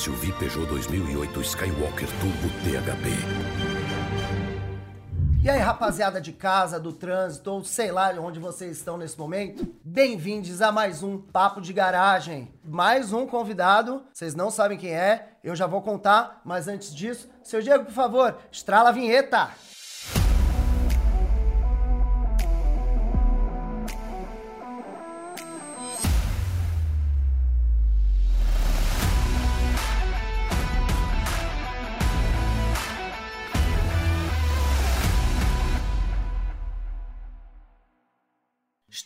SUV 0.00 0.32
Peugeot 0.38 0.64
2008 0.64 1.42
Skywalker 1.42 2.08
Turbo 2.20 2.48
THP. 2.64 3.10
E 5.42 5.50
aí, 5.50 5.58
rapaziada 5.58 6.18
de 6.18 6.32
casa, 6.32 6.80
do 6.80 6.90
trânsito, 6.90 7.50
ou 7.50 7.62
sei 7.62 7.92
lá 7.92 8.10
onde 8.18 8.40
vocês 8.40 8.78
estão 8.78 8.96
nesse 8.96 9.18
momento, 9.18 9.68
bem-vindos 9.84 10.62
a 10.62 10.72
mais 10.72 11.02
um 11.02 11.18
Papo 11.18 11.60
de 11.60 11.74
Garagem. 11.74 12.50
Mais 12.64 13.12
um 13.12 13.26
convidado, 13.26 14.02
vocês 14.10 14.34
não 14.34 14.50
sabem 14.50 14.78
quem 14.78 14.94
é, 14.94 15.32
eu 15.44 15.54
já 15.54 15.66
vou 15.66 15.82
contar, 15.82 16.40
mas 16.46 16.66
antes 16.66 16.94
disso, 16.94 17.28
seu 17.42 17.60
Diego, 17.60 17.84
por 17.84 17.92
favor, 17.92 18.38
estrala 18.50 18.88
a 18.88 18.92
vinheta. 18.92 19.50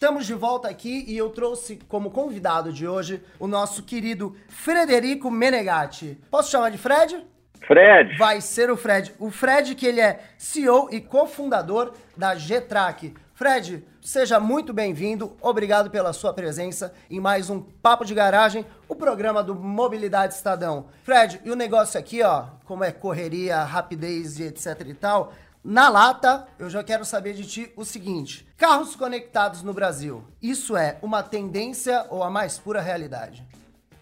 Estamos 0.04 0.26
de 0.26 0.34
volta 0.34 0.68
aqui 0.68 1.02
e 1.08 1.16
eu 1.16 1.30
trouxe 1.30 1.76
como 1.88 2.10
convidado 2.10 2.70
de 2.70 2.86
hoje 2.86 3.22
o 3.40 3.46
nosso 3.46 3.82
querido 3.82 4.36
Frederico 4.50 5.30
Menegatti. 5.30 6.20
Posso 6.30 6.50
chamar 6.50 6.68
de 6.68 6.76
Fred? 6.76 7.26
Fred. 7.66 8.14
Vai 8.18 8.42
ser 8.42 8.70
o 8.70 8.76
Fred. 8.76 9.14
O 9.18 9.30
Fred 9.30 9.74
que 9.74 9.86
ele 9.86 10.02
é 10.02 10.20
CEO 10.36 10.90
e 10.92 11.00
cofundador 11.00 11.94
da 12.14 12.34
G-Track. 12.34 13.14
Fred, 13.32 13.82
seja 14.02 14.38
muito 14.38 14.74
bem-vindo. 14.74 15.38
Obrigado 15.40 15.90
pela 15.90 16.12
sua 16.12 16.34
presença 16.34 16.92
em 17.10 17.18
mais 17.18 17.48
um 17.48 17.62
Papo 17.62 18.04
de 18.04 18.14
Garagem, 18.14 18.66
o 18.86 18.94
programa 18.94 19.42
do 19.42 19.54
Mobilidade 19.54 20.34
Estadão. 20.34 20.88
Fred, 21.02 21.40
e 21.46 21.50
o 21.50 21.56
negócio 21.56 21.98
aqui, 21.98 22.22
ó, 22.22 22.44
como 22.66 22.84
é 22.84 22.92
correria, 22.92 23.64
rapidez 23.64 24.38
e 24.38 24.42
etc 24.42 24.82
e 24.86 24.92
tal, 24.92 25.32
na 25.64 25.88
lata, 25.88 26.46
eu 26.58 26.68
já 26.68 26.84
quero 26.84 27.06
saber 27.06 27.32
de 27.32 27.46
ti 27.46 27.72
o 27.74 27.86
seguinte: 27.86 28.46
carros 28.54 28.94
conectados 28.94 29.62
no 29.62 29.72
Brasil, 29.72 30.22
isso 30.42 30.76
é 30.76 30.98
uma 31.00 31.22
tendência 31.22 32.06
ou 32.10 32.22
a 32.22 32.28
mais 32.28 32.58
pura 32.58 32.82
realidade? 32.82 33.42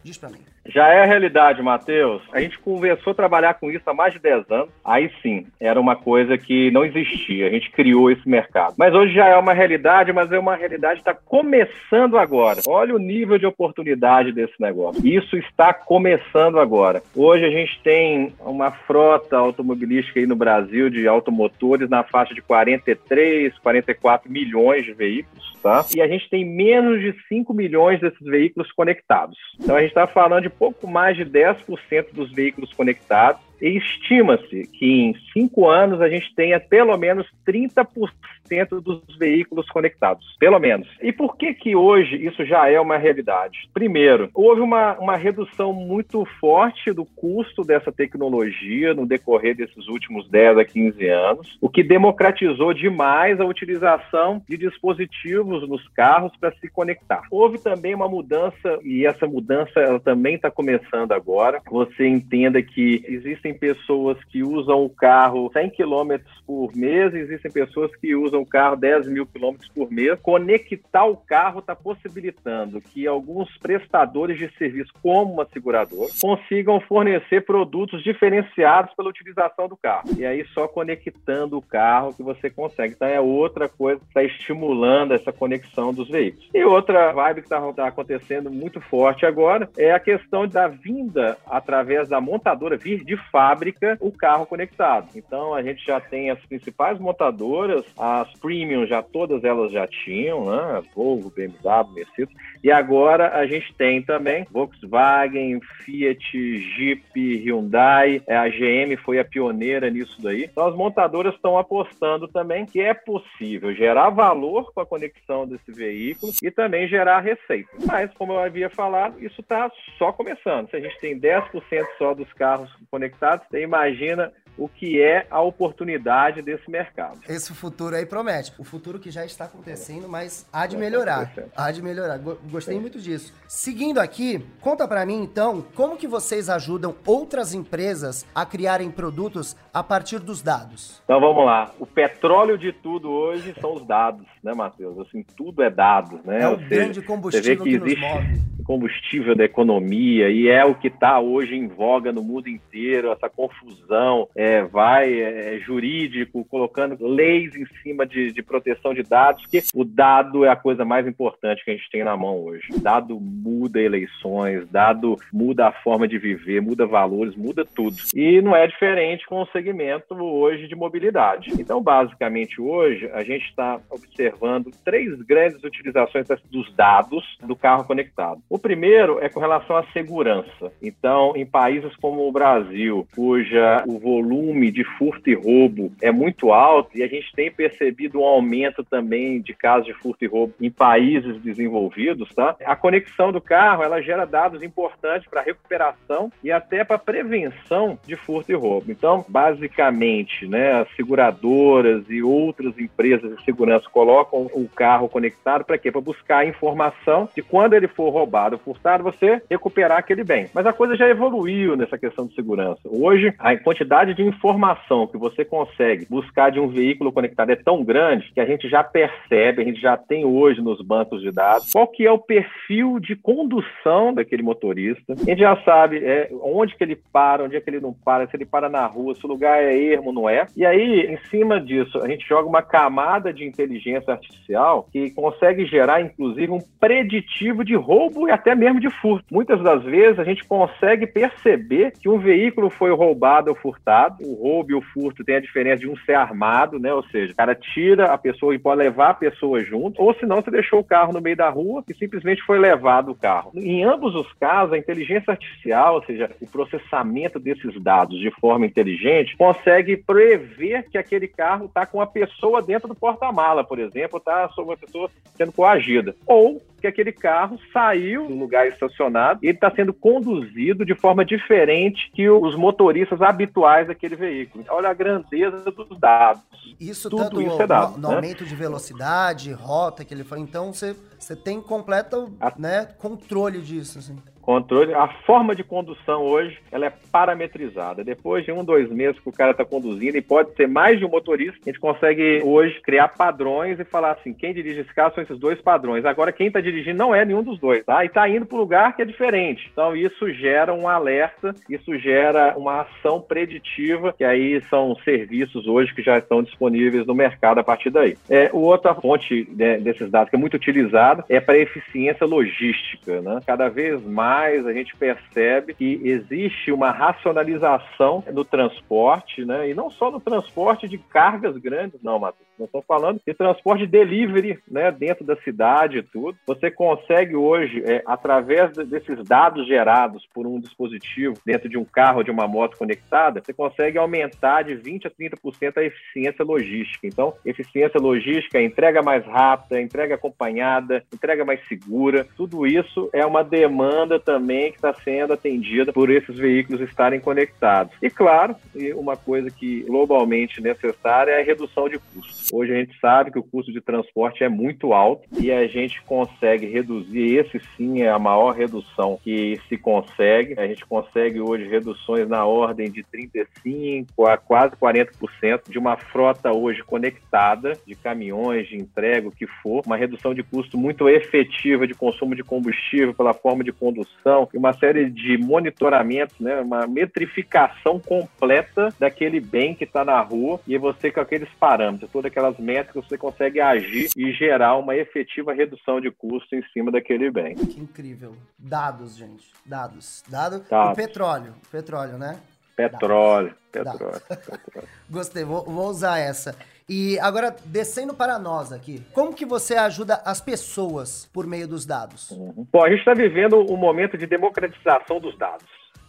Diz 0.03 0.19
pra 0.19 0.29
mim. 0.29 0.52
Já 0.67 0.89
é 0.89 1.03
a 1.03 1.07
realidade, 1.07 1.63
Matheus. 1.63 2.23
A 2.33 2.41
gente 2.41 2.59
começou 2.59 3.11
a 3.11 3.15
trabalhar 3.15 3.55
com 3.55 3.71
isso 3.71 3.89
há 3.89 3.95
mais 3.95 4.13
de 4.13 4.21
10 4.21 4.51
anos. 4.51 4.69
Aí 4.85 5.11
sim, 5.21 5.47
era 5.59 5.81
uma 5.81 5.97
coisa 5.97 6.39
que 6.39 6.71
não 6.71 6.85
existia. 6.85 7.49
A 7.49 7.51
gente 7.51 7.71
criou 7.71 8.11
esse 8.11 8.29
mercado. 8.29 8.75
Mas 8.79 8.95
hoje 8.95 9.13
já 9.15 9.27
é 9.27 9.37
uma 9.37 9.53
realidade, 9.53 10.13
mas 10.13 10.31
é 10.31 10.39
uma 10.39 10.55
realidade 10.55 11.03
que 11.03 11.09
está 11.09 11.15
começando 11.15 12.17
agora. 12.17 12.61
Olha 12.67 12.95
o 12.95 12.99
nível 12.99 13.39
de 13.39 13.47
oportunidade 13.47 14.33
desse 14.33 14.55
negócio. 14.61 15.05
Isso 15.07 15.37
está 15.37 15.75
começando 15.75 16.61
agora. 16.61 17.03
Hoje 17.15 17.45
a 17.45 17.51
gente 17.51 17.81
tem 17.83 18.33
uma 18.41 18.71
frota 18.71 19.37
automobilística 19.37 20.21
aí 20.21 20.27
no 20.27 20.37
Brasil 20.37 20.89
de 20.89 21.09
automotores 21.09 21.91
na 21.91 22.05
faixa 22.05 22.35
de 22.35 22.43
43, 22.43 23.59
44 23.59 24.31
milhões 24.31 24.85
de 24.85 24.93
veículos. 24.93 25.53
Tá? 25.63 25.85
E 25.95 26.01
a 26.01 26.09
gente 26.09 26.29
tem 26.29 26.45
menos 26.45 27.01
de 27.01 27.15
5 27.29 27.55
milhões 27.55 28.01
desses 28.01 28.25
veículos 28.27 28.71
conectados. 28.73 29.37
Então 29.61 29.77
a 29.77 29.81
gente 29.81 29.91
está 29.91 30.09
falando 30.09 30.43
de 30.43 30.51
pouco 30.59 30.87
mais 30.87 31.17
de 31.17 31.25
10% 31.25 32.13
dos 32.13 32.33
veículos 32.33 32.73
conectados. 32.73 33.43
E 33.61 33.77
estima-se 33.77 34.67
que 34.67 34.87
em 34.87 35.15
cinco 35.33 35.69
anos 35.69 36.01
a 36.01 36.09
gente 36.09 36.35
tenha 36.35 36.59
pelo 36.59 36.97
menos 36.97 37.27
30% 37.47 38.81
dos 38.83 39.03
veículos 39.19 39.69
conectados, 39.69 40.37
pelo 40.39 40.59
menos. 40.59 40.89
E 41.01 41.13
por 41.13 41.37
que 41.37 41.55
que 41.55 41.77
hoje 41.77 42.17
isso 42.17 42.45
já 42.45 42.69
é 42.69 42.81
uma 42.81 42.97
realidade? 42.97 43.69
Primeiro, 43.73 44.31
houve 44.35 44.61
uma, 44.61 44.99
uma 44.99 45.17
redução 45.17 45.73
muito 45.73 46.25
forte 46.41 46.93
do 46.93 47.05
custo 47.05 47.63
dessa 47.63 47.91
tecnologia 47.91 48.95
no 48.95 49.07
decorrer 49.07 49.57
desses 49.57 49.89
últimos 49.89 50.29
10 50.29 50.59
a 50.59 50.65
15 50.65 51.09
anos, 51.09 51.59
o 51.61 51.69
que 51.69 51.83
democratizou 51.83 52.73
demais 52.75 53.41
a 53.41 53.45
utilização 53.45 54.43
de 54.49 54.57
dispositivos 54.57 55.69
nos 55.69 55.87
carros 55.89 56.33
para 56.39 56.53
se 56.53 56.69
conectar. 56.69 57.23
Houve 57.31 57.59
também 57.59 57.95
uma 57.95 58.09
mudança, 58.09 58.79
e 58.83 59.07
essa 59.07 59.27
mudança 59.27 59.81
ela 59.81 60.01
também 60.01 60.35
está 60.35 60.51
começando 60.51 61.13
agora. 61.13 61.61
Você 61.71 62.07
entenda 62.07 62.63
que 62.63 63.05
existem 63.09 63.33
existem 63.33 63.55
pessoas 63.55 64.17
que 64.25 64.43
usam 64.43 64.85
o 64.85 64.91
carro 64.91 65.22
100 65.31 65.71
km 65.71 66.19
por 66.47 66.75
mês, 66.75 67.15
existem 67.15 67.51
pessoas 67.51 67.95
que 67.97 68.15
usam 68.15 68.43
o 68.43 68.47
carro 68.47 68.77
10 68.77 69.09
mil 69.09 69.27
quilômetros 69.27 69.69
por 69.69 69.91
mês. 69.91 70.19
Conectar 70.21 71.05
o 71.05 71.17
carro 71.17 71.61
está 71.61 71.75
possibilitando 71.75 72.81
que 72.81 73.07
alguns 73.07 73.49
prestadores 73.59 74.39
de 74.39 74.51
serviço, 74.57 74.93
como 75.03 75.35
uma 75.35 75.47
seguradora, 75.47 76.11
consigam 76.21 76.81
fornecer 76.81 77.45
produtos 77.45 78.03
diferenciados 78.03 78.95
pela 78.95 79.11
utilização 79.11 79.69
do 79.69 79.77
carro. 79.77 80.11
E 80.17 80.25
aí, 80.25 80.45
só 80.55 80.67
conectando 80.67 81.57
o 81.57 81.63
carro 81.63 82.15
que 82.15 82.23
você 82.23 82.51
consegue. 82.51 82.95
Então, 82.95 83.09
é 83.09 83.21
outra 83.21 83.69
coisa 83.69 84.01
que 84.01 84.07
está 84.07 84.23
estimulando 84.23 85.13
essa 85.13 85.33
conexão 85.33 85.93
dos 85.93 86.09
veículos. 86.09 86.49
E 86.55 86.65
outra 86.65 87.13
vibe 87.13 87.43
que 87.43 87.47
está 87.47 87.73
tá 87.73 87.87
acontecendo 87.87 88.51
muito 88.51 88.81
forte 88.81 89.27
agora 89.27 89.69
é 89.77 89.93
a 89.93 90.01
questão 90.01 90.47
da 90.47 90.69
vinda 90.69 91.37
através 91.47 92.09
da 92.09 92.21
montadora 92.21 92.77
vir 92.77 93.05
de 93.05 93.17
fábrica 93.31 93.97
o 94.01 94.11
carro 94.11 94.47
conectado. 94.47 95.09
Então 95.15 95.55
a 95.55 95.63
gente 95.63 95.85
já 95.85 96.01
tem 96.01 96.31
as 96.31 96.39
principais 96.47 96.99
montadoras, 96.99 97.85
as 97.99 98.33
premium 98.41 98.87
já 98.87 99.03
todas 99.03 99.45
elas 99.45 99.73
já 99.73 99.87
tinham, 99.87 100.45
né? 100.47 100.83
Volvo, 100.95 101.31
BMW, 101.31 101.95
Mercedes. 101.95 102.35
E 102.63 102.71
agora 102.71 103.37
a 103.37 103.47
gente 103.47 103.75
tem 103.75 104.03
também 104.03 104.47
Volkswagen, 104.51 105.61
Fiat, 105.85 106.59
Jeep, 106.77 107.37
Hyundai, 107.45 108.23
é, 108.27 108.37
a 108.37 108.49
GM 108.49 108.97
foi 109.05 109.19
a 109.19 109.25
pioneira 109.25 109.91
nisso 109.91 110.21
daí. 110.23 110.45
Então 110.45 110.67
as 110.67 110.75
montadoras 110.75 111.35
estão 111.35 111.59
apostando 111.59 112.29
também 112.29 112.67
que 112.67 112.81
é 112.81 112.95
possível 112.95 113.75
gerar 113.75 114.11
valor 114.11 114.73
com 114.73 114.81
a 114.81 114.87
conexão 114.87 115.47
desse 115.47 115.73
veículo 115.73 116.33
e 116.43 116.51
também 116.51 116.89
gerar 116.89 117.21
receita. 117.21 117.71
Mas, 117.87 118.13
como 118.15 118.33
eu 118.33 118.39
havia 118.39 118.71
falado, 118.71 119.23
isso 119.25 119.41
está 119.41 119.71
só 119.99 120.13
começando. 120.13 120.71
Se 120.71 120.77
a 120.77 120.81
gente 120.81 120.99
tem 120.99 121.19
10% 121.19 121.51
só 121.99 122.15
dos 122.15 122.33
carros 122.33 122.71
conectados, 122.91 123.47
você 123.49 123.63
imagina 123.63 124.33
o 124.57 124.69
que 124.69 125.01
é 125.01 125.27
a 125.31 125.41
oportunidade 125.41 126.43
desse 126.43 126.71
mercado. 126.71 127.21
Esse 127.29 127.53
futuro 127.55 127.97
aí 127.97 128.07
promete. 128.07 128.53
O 128.59 128.65
futuro 128.65 128.99
que 128.99 129.11
já 129.11 129.25
está 129.25 129.45
acontecendo, 129.45 130.09
mas 130.09 130.47
há 130.53 130.67
de 130.67 130.77
melhorar. 130.77 131.33
Há 131.57 131.71
de 131.71 131.83
melhorar. 131.83 132.19
Gostei 132.19 132.75
Sim. 132.75 132.81
muito 132.81 133.01
disso. 133.01 133.33
Seguindo 133.49 133.99
aqui, 133.99 134.45
conta 134.61 134.87
para 134.87 135.05
mim 135.07 135.23
então, 135.23 135.65
como 135.75 135.97
que 135.97 136.07
vocês 136.07 136.49
ajudam 136.49 136.95
outras 137.07 137.55
empresas 137.55 138.27
a 138.35 138.45
criarem 138.45 138.91
produtos 138.91 139.57
a 139.73 139.83
partir 139.83 140.19
dos 140.19 140.43
dados? 140.43 141.01
Então 141.05 141.21
vamos 141.21 141.45
lá. 141.45 141.71
O 141.79 141.87
petróleo 141.87 142.59
de 142.59 142.73
tudo 142.73 143.11
hoje 143.11 143.55
são 143.61 143.75
os 143.75 143.87
dados, 143.87 144.27
né, 144.43 144.53
Matheus? 144.55 144.99
Assim, 144.99 145.25
tudo 145.37 145.63
é 145.63 145.71
dado, 145.71 146.21
né? 146.25 146.43
É 146.43 146.49
o 146.49 146.57
grande 146.57 147.03
combustível 147.03 147.65
que, 147.65 147.71
que 147.71 147.79
nos 147.79 147.99
move 147.99 148.52
combustível 148.63 149.35
da 149.35 149.45
economia 149.45 150.31
e 150.31 150.49
é 150.49 150.65
o 150.65 150.75
que 150.75 150.89
está 150.89 151.19
hoje 151.21 151.55
em 151.55 151.69
voga 151.69 152.13
no 152.13 152.23
mundo 152.23 152.49
inteiro, 152.49 153.11
essa 153.13 153.29
confusão, 153.29 154.29
é, 154.35 154.63
vai 154.63 155.21
é, 155.21 155.59
jurídico, 155.61 156.45
colocando 156.45 157.07
leis 157.07 157.55
em 157.55 157.67
cima 157.83 158.07
de, 158.07 158.33
de 158.33 158.43
proteção 158.43 158.95
de 158.95 159.03
dados, 159.03 159.47
que 159.47 159.63
o 159.75 159.85
dado 159.85 160.45
é 160.45 160.49
a 160.49 160.57
coisa 160.57 160.85
mais 160.85 161.07
importante 161.07 161.65
que 161.65 161.71
a 161.71 161.75
gente 161.75 161.91
tem 161.91 162.05
na 162.05 162.17
mão 162.17 162.45
hoje. 162.45 162.69
Dado 162.81 163.19
muda 163.21 163.81
eleições, 163.81 164.69
dado 164.71 165.17
muda 165.33 165.69
a 165.69 165.73
forma 165.73 166.07
de 166.07 166.19
viver, 166.19 166.61
muda 166.61 166.87
valores, 166.87 167.37
muda 167.37 167.65
tudo. 167.65 167.97
E 168.15 168.41
não 168.41 168.55
é 168.55 168.67
diferente 168.67 169.27
com 169.27 169.43
o 169.43 169.47
segmento 169.47 170.15
hoje 170.15 170.69
de 170.69 170.75
mobilidade. 170.75 171.51
Então, 171.59 171.83
basicamente, 171.83 172.61
hoje, 172.61 173.11
a 173.13 173.23
gente 173.23 173.45
está 173.47 173.81
observando 173.91 174.71
três 174.85 175.21
grandes 175.23 175.63
utilizações 175.63 176.27
dos 176.51 176.73
dados 176.75 177.25
do 177.43 177.57
carro 177.57 177.85
conectado. 177.85 178.41
O 178.53 178.59
primeiro 178.59 179.19
é 179.19 179.31
com 179.31 179.41
relação 179.41 179.75
à 179.79 179.83
segurança. 179.95 180.71
Então, 180.83 181.33
em 181.35 181.47
países 181.47 181.97
como 181.97 182.29
o 182.29 182.31
Brasil, 182.31 183.09
cuja 183.15 183.83
o 183.87 183.99
volume 183.99 184.71
de 184.71 184.85
furto 184.85 185.31
e 185.31 185.35
roubo 185.35 185.91
é 186.03 186.13
muito 186.13 186.53
alto, 186.53 186.91
e 186.95 187.03
a 187.03 187.07
gente 187.07 187.33
tem 187.33 187.51
percebido 187.51 188.21
um 188.21 188.25
aumento 188.25 188.85
também 188.85 189.41
de 189.41 189.55
casos 189.55 189.87
de 189.87 189.95
furto 189.95 190.23
e 190.23 190.29
roubo 190.29 190.53
em 190.61 190.71
países 190.71 191.41
desenvolvidos, 191.41 192.29
tá? 192.35 192.55
A 192.67 192.77
conexão 192.77 193.33
do 193.33 193.41
carro, 193.41 193.85
ela 193.85 194.03
gera 194.03 194.27
dados 194.27 194.63
importantes 194.63 195.27
para 195.31 195.41
recuperação 195.41 196.31
e 196.45 196.53
até 196.53 196.85
para 196.85 196.99
prevenção 196.99 197.99
de 198.07 198.17
furto 198.17 198.53
e 198.53 198.55
roubo. 198.55 198.93
Então, 198.93 199.25
basicamente, 199.27 200.47
né, 200.47 200.73
as 200.73 200.95
seguradoras 200.95 202.05
e 202.11 202.23
outras 202.23 202.79
empresas 202.79 203.35
de 203.35 203.43
segurança 203.47 203.89
colocam 203.91 204.51
o 204.53 204.69
carro 204.69 205.09
conectado 205.09 205.65
para 205.65 205.79
quê? 205.79 205.91
Para 205.91 206.03
buscar 206.03 206.47
informação 206.47 207.31
de 207.35 207.41
quando 207.41 207.73
ele 207.73 207.89
for 207.89 208.11
roubado 208.11 208.42
roubado 208.43 208.57
ou 208.57 208.63
furtado, 208.63 209.05
você 209.05 209.41
recuperar 209.51 209.99
aquele 209.99 210.25
bem. 210.25 210.47
Mas 210.55 210.67
a 210.67 210.73
coisa 210.73 210.97
já 210.97 211.09
evoluiu 211.09 211.77
nessa 211.77 211.99
questão 211.99 212.27
de 212.27 212.35
segurança. 212.35 212.81
Hoje, 212.85 213.35
a 213.39 213.57
quantidade 213.57 214.15
de 214.15 214.23
informação 214.23 215.07
que 215.07 215.17
você 215.17 215.45
consegue 215.45 216.07
buscar 216.09 216.51
de 216.51 216.59
um 216.59 216.69
veículo 216.69 217.13
conectado 217.13 217.51
é 217.51 217.57
tão 217.57 217.85
grande 217.85 218.33
que 218.33 218.41
a 218.41 218.47
gente 218.47 218.69
já 218.69 218.83
percebe, 218.83 219.63
a 219.63 219.65
gente 219.65 219.81
já 219.81 219.97
tem 219.97 220.25
hoje 220.25 220.61
nos 220.61 220.81
bancos 220.81 221.21
de 221.21 221.31
dados 221.31 221.71
qual 221.73 221.87
que 221.87 222.07
é 222.07 222.11
o 222.11 222.19
perfil 222.19 222.99
de 222.99 223.15
condução 223.17 224.13
daquele 224.13 224.43
motorista. 224.43 225.13
A 225.13 225.25
gente 225.25 225.41
já 225.41 225.57
sabe 225.63 225.99
é, 225.99 226.29
onde 226.43 226.77
que 226.77 226.85
ele 226.85 226.97
para, 227.13 227.45
onde 227.45 227.57
é 227.57 227.61
que 227.61 227.71
ele 227.71 227.81
não 227.81 227.93
para, 227.93 228.27
se 228.27 228.37
ele 228.37 228.45
para 228.45 228.69
na 228.69 228.87
rua, 228.87 229.15
se 229.15 229.25
o 229.25 229.29
lugar 229.29 229.63
é 229.63 229.77
ermo, 229.77 230.13
não 230.13 230.29
é. 230.29 230.47
E 230.57 230.65
aí, 230.65 231.07
em 231.07 231.17
cima 231.29 231.61
disso, 231.61 231.99
a 232.03 232.09
gente 232.09 232.27
joga 232.27 232.49
uma 232.49 232.63
camada 232.63 233.33
de 233.33 233.45
inteligência 233.45 234.13
artificial 234.13 234.89
que 234.93 235.11
consegue 235.11 235.65
gerar, 235.67 236.01
inclusive, 236.01 236.51
um 236.51 236.61
preditivo 236.81 237.65
de 237.65 237.75
roubo 237.75 238.29
e 238.29 238.32
até 238.33 238.55
mesmo 238.55 238.81
de 238.81 238.91
furto. 238.91 239.25
Muitas 239.31 239.63
das 239.63 239.83
vezes 239.83 240.19
a 240.19 240.25
gente 240.25 240.45
consegue 240.45 241.07
perceber 241.07 241.93
que 241.93 242.09
um 242.09 242.19
veículo 242.19 242.71
foi 242.71 242.91
roubado 242.93 243.51
ou 243.51 243.57
furtado. 243.57 244.17
O 244.23 244.35
roubo 244.35 244.73
e 244.73 244.75
o 244.75 244.83
furto 244.83 245.25
tem 245.25 245.37
a 245.37 245.41
diferença 245.41 245.81
de 245.81 245.89
um 245.89 245.97
ser 245.97 246.15
armado, 246.15 246.79
né? 246.79 246.93
Ou 246.93 247.03
seja, 247.05 247.33
o 247.33 247.37
cara 247.37 247.55
tira 247.55 248.07
a 248.07 248.19
pessoa 248.19 248.55
e 248.55 248.59
pode 248.59 248.83
levar 248.83 249.11
a 249.11 249.15
pessoa 249.15 249.61
junto, 249.61 250.03
ou 250.03 250.15
se 250.15 250.27
não, 250.27 250.37
você 250.37 250.51
deixou 250.51 250.81
o 250.81 250.85
carro 250.85 251.13
no 251.13 251.21
meio 251.21 251.37
da 251.37 251.49
rua 251.49 251.85
e 251.89 251.95
simplesmente 251.95 252.43
foi 252.43 252.59
levado 252.59 253.11
o 253.11 253.15
carro. 253.15 253.53
Em 253.55 253.85
ambos 253.85 254.15
os 254.15 254.33
casos, 254.35 254.73
a 254.73 254.79
inteligência 254.79 255.31
artificial, 255.31 255.97
ou 255.97 256.05
seja, 256.05 256.31
o 256.41 256.47
processamento 256.47 257.39
desses 257.39 257.81
dados 257.81 258.19
de 258.19 258.31
forma 258.31 258.67
inteligente, 258.67 259.37
consegue 259.37 259.97
prever 259.97 260.89
que 260.91 260.99
aquele 260.99 261.29
carro 261.29 261.67
está 261.67 261.87
com 261.87 262.01
a 262.01 262.07
pessoa 262.07 262.63
dentro 262.63 262.89
do 262.89 262.95
porta-mala, 262.95 263.65
por 263.65 263.79
exemplo, 263.79 264.19
está 264.19 264.49
sobre 264.51 264.73
uma 264.73 264.77
pessoa 264.77 265.11
sendo 265.37 265.53
coagida. 265.53 266.15
Ou 266.27 266.61
que 266.83 266.87
aquele 266.87 267.13
carro 267.13 267.59
saiu 267.73 268.27
do 268.27 268.35
lugar 268.35 268.67
estacionado 268.67 269.41
e 269.43 269.47
ele 269.47 269.57
está 269.57 269.71
sendo 269.71 269.95
conduzido 269.95 270.85
de 270.85 270.95
forma 270.95 271.25
diferente 271.25 272.11
que 272.13 272.29
os 272.29 272.57
motoristas 272.57 273.23
habituais 273.23 273.87
daquele 273.87 274.17
veículo. 274.17 274.65
Olha 274.69 274.91
a 274.91 274.95
grandeza 274.95 275.71
dos 275.71 275.99
dados. 275.99 276.43
Isso 276.79 277.09
Tudo 277.09 277.23
tanto 277.23 277.41
isso 277.41 277.63
é 277.63 277.67
dado, 277.67 277.93
no, 277.93 278.03
no 278.03 278.09
né? 278.09 278.15
aumento 278.17 278.45
de 278.45 278.55
velocidade, 278.55 279.53
rota 279.53 280.05
que 280.05 280.13
ele 280.13 280.25
foi. 280.25 280.41
Então 280.41 280.73
você, 280.73 280.97
você 281.19 281.37
tem 281.37 281.63
completo 281.63 282.35
a... 282.41 282.53
né, 282.59 282.87
controle 282.99 283.61
disso. 283.61 284.01
Assim. 284.01 284.17
Controle, 284.43 284.93
a 284.93 285.07
forma 285.25 285.55
de 285.55 285.63
condução 285.63 286.23
hoje 286.23 286.59
ela 286.71 286.87
é 286.87 286.93
parametrizada. 287.13 288.03
Depois 288.03 288.45
de 288.45 288.51
um, 288.51 288.65
dois 288.65 288.91
meses 288.91 289.19
que 289.21 289.29
o 289.29 289.33
cara 289.33 289.53
está 289.53 289.65
conduzindo, 289.65 290.17
e 290.17 290.21
pode 290.21 290.55
ser 290.57 290.67
mais 290.67 290.99
de 290.99 291.05
um 291.05 291.09
motorista, 291.09 291.59
a 291.63 291.71
gente 291.71 291.79
consegue 291.79 292.43
hoje 292.45 292.81
criar 292.81 293.09
padrões 293.09 293.79
e 293.79 293.85
falar 293.85 294.13
assim: 294.13 294.35
quem 294.35 294.53
dirige 294.53 294.81
esse 294.81 294.93
carro 294.93 295.15
são 295.15 295.23
esses 295.23 295.39
dois 295.39 295.61
padrões. 295.61 296.05
Agora, 296.05 296.33
quem 296.33 296.49
está 296.49 296.61
dirigindo 296.61 296.99
não 296.99 297.15
é 297.15 297.25
nenhum 297.25 297.43
dos 297.43 297.59
dois, 297.61 297.85
tá? 297.85 298.03
E 298.03 298.09
está 298.09 298.29
indo 298.29 298.45
para 298.45 298.57
o 298.57 298.61
lugar 298.61 298.97
que 298.97 299.03
é 299.03 299.05
diferente. 299.05 299.71
Então, 299.73 299.95
isso 299.95 300.31
gera 300.33 300.75
um 300.75 300.89
alerta, 300.89 301.55
isso 301.71 301.97
gera 301.99 302.55
uma 302.57 302.81
ação 302.83 303.21
preditiva, 303.21 304.13
que 304.13 304.25
aí 304.25 304.61
são 304.69 304.97
serviços 305.05 305.69
hoje 305.69 305.95
que 305.95 306.03
já 306.03 306.19
estão 306.19 306.43
disponíveis 306.43 307.07
no 307.07 307.15
mercado 307.15 307.59
a 307.59 307.65
partir 307.65 307.91
daí. 307.91 308.17
É, 308.29 308.51
outra 308.53 308.95
fonte 308.95 309.49
né, 309.57 309.79
desses 309.79 310.11
dados 310.11 310.31
que 310.31 310.37
é 310.37 310.39
muito 310.39 310.55
utilizada 310.55 311.25
é 311.29 311.41
para 311.41 311.59
eficiência 311.59 312.27
logística, 312.27 313.21
né? 313.21 313.39
Cada 313.47 313.69
vez 313.69 314.05
mais 314.05 314.32
mais 314.33 314.67
a 314.67 314.73
gente 314.73 314.97
percebe 314.97 315.75
que 315.75 316.01
existe 316.03 316.73
uma 316.73 316.91
racionalização 316.91 318.25
no 318.33 318.45
transporte, 318.45 319.45
né? 319.45 319.69
E 319.69 319.75
não 319.75 319.91
só 319.91 320.11
no 320.11 320.21
transporte 320.21 320.89
de 320.89 320.97
cargas 320.97 321.57
grandes, 321.59 322.03
não, 322.03 322.19
Matheus. 322.19 322.49
Nós 322.59 322.69
estamos 322.69 322.87
falando 322.87 323.21
de 323.27 323.35
transporte 323.35 323.87
delivery, 323.87 324.59
né? 324.71 324.91
Dentro 324.91 325.25
da 325.25 325.37
cidade 325.37 325.99
e 325.99 326.03
tudo. 326.03 326.39
Você 326.47 326.71
consegue 326.71 327.37
hoje, 327.37 327.83
é, 327.85 328.03
através 328.07 328.73
desses 328.73 329.23
dados 329.25 329.67
gerados 329.67 330.27
por 330.33 330.47
um 330.47 330.59
dispositivo 330.59 331.35
dentro 331.45 331.69
de 331.69 331.77
um 331.77 331.85
carro 331.85 332.19
ou 332.19 332.25
de 332.25 332.31
uma 332.31 332.47
moto 332.47 332.79
conectada, 332.79 333.43
você 333.45 333.53
consegue 333.53 333.99
aumentar 333.99 334.63
de 334.63 334.75
20 334.75 335.09
a 335.09 335.11
30% 335.11 335.77
a 335.77 335.85
eficiência 335.85 336.45
logística. 336.45 337.07
Então, 337.07 337.35
eficiência 337.45 338.01
logística, 338.01 338.63
entrega 338.63 339.03
mais 339.03 339.27
rápida, 339.27 339.81
entrega 339.81 340.15
acompanhada, 340.15 341.05
entrega 341.13 341.45
mais 341.45 341.61
segura. 341.69 342.27
Tudo 342.37 342.67
isso 342.67 343.11
é 343.13 343.27
uma 343.27 343.43
demanda 343.43 344.22
também 344.23 344.71
que 344.71 344.79
está 344.79 344.95
sendo 344.95 345.33
atendida 345.33 345.93
por 345.93 346.11
esses 346.11 346.37
veículos 346.37 346.81
estarem 346.81 347.21
conectados. 347.21 347.95
E 348.03 348.11
claro, 348.11 348.57
uma 348.97 349.17
coisa 349.17 349.51
que 349.51 349.83
globalmente 349.83 350.61
necessária 350.61 351.33
é 351.33 351.41
a 351.41 351.45
redução 351.45 351.89
de 351.89 351.99
custos. 351.99 352.49
Hoje 352.53 352.73
a 352.73 352.77
gente 352.77 352.99
sabe 353.01 353.31
que 353.31 353.39
o 353.39 353.43
custo 353.43 353.73
de 353.73 353.81
transporte 353.81 354.45
é 354.45 354.49
muito 354.49 354.93
alto 354.93 355.29
e 355.39 355.51
a 355.51 355.67
gente 355.67 356.03
consegue 356.03 356.67
reduzir, 356.67 357.37
esse 357.37 357.61
sim 357.77 358.03
é 358.03 358.11
a 358.11 358.19
maior 358.19 358.53
redução 358.53 359.19
que 359.23 359.61
se 359.69 359.77
consegue. 359.77 360.59
A 360.59 360.67
gente 360.67 360.85
consegue 360.87 361.41
hoje 361.41 361.69
reduções 361.69 362.29
na 362.29 362.45
ordem 362.45 362.91
de 362.91 363.03
35 363.03 364.27
a 364.27 364.37
quase 364.37 364.77
40% 364.77 365.71
de 365.71 365.79
uma 365.79 365.97
frota 365.97 366.53
hoje 366.53 366.83
conectada 366.83 367.79
de 367.87 367.95
caminhões, 367.95 368.69
de 368.69 368.77
entrega, 368.77 369.29
o 369.29 369.33
que 369.33 369.47
for, 369.47 369.83
uma 369.87 369.97
redução 369.97 370.35
de 370.35 370.43
custo 370.43 370.77
muito 370.77 371.09
efetiva 371.09 371.87
de 371.87 371.95
consumo 371.95 372.35
de 372.35 372.45
combustível 372.45 373.15
pela 373.15 373.35
forma 373.35 373.65
de 373.65 373.73
condução 373.73 374.12
produção 374.23 374.49
e 374.53 374.57
uma 374.57 374.73
série 374.73 375.11
de 375.11 375.37
monitoramentos, 375.39 376.39
né, 376.39 376.61
uma 376.61 376.87
metrificação 376.87 377.99
completa 377.99 378.89
daquele 378.99 379.41
bem 379.41 379.75
que 379.75 379.85
está 379.85 380.05
na 380.05 380.21
rua 380.21 380.61
e 380.67 380.79
você 380.79 381.11
com 381.11 381.21
aqueles 381.21 381.49
parâmetros, 381.59 382.11
todas 382.11 382.31
aquelas 382.31 382.59
métricas, 382.59 383.05
você 383.05 383.19
consegue 383.19 383.61
agir 383.61 384.09
e 384.17 384.33
gerar 384.33 384.77
uma 384.77 384.97
efetiva 384.97 385.53
redução 385.53 386.01
de 386.01 386.11
custo 386.11 386.55
em 386.55 386.63
cima 386.73 386.91
daquele 386.91 387.31
bem. 387.31 387.55
Que 387.55 387.81
incrível. 387.81 388.35
Dados, 388.59 389.17
gente. 389.17 389.51
Dados. 389.67 390.23
Dado. 390.29 390.65
Dados. 390.69 390.93
O 390.93 390.97
petróleo. 390.97 391.55
Petróleo, 391.71 392.19
né? 392.19 392.39
Petróleo. 392.77 393.55
Petróleo. 393.71 394.21
petróleo. 394.29 394.89
Gostei. 395.11 395.45
Vou, 395.45 395.65
vou 395.65 395.89
usar 395.89 396.19
essa. 396.19 396.57
E 396.89 397.19
agora, 397.21 397.55
descendo 397.65 398.13
para 398.13 398.39
nós 398.39 398.73
aqui, 398.73 399.03
como 399.13 399.35
que 399.35 399.47
você 399.47 399.75
ajuda 399.75 400.21
as 400.25 400.41
pessoas 400.41 401.29
por 401.33 401.47
meio 401.47 401.67
dos 401.67 401.87
dados? 401.87 402.31
Uhum. 402.31 402.67
Bom, 402.71 402.85
a 402.85 402.91
gente 402.91 402.99
está 402.99 403.15
vivendo 403.15 403.59
um 403.73 403.77
momento 403.77 404.19
de 404.19 404.27
democratização 404.27 405.21
dos 405.21 405.37
dados. 405.39 405.67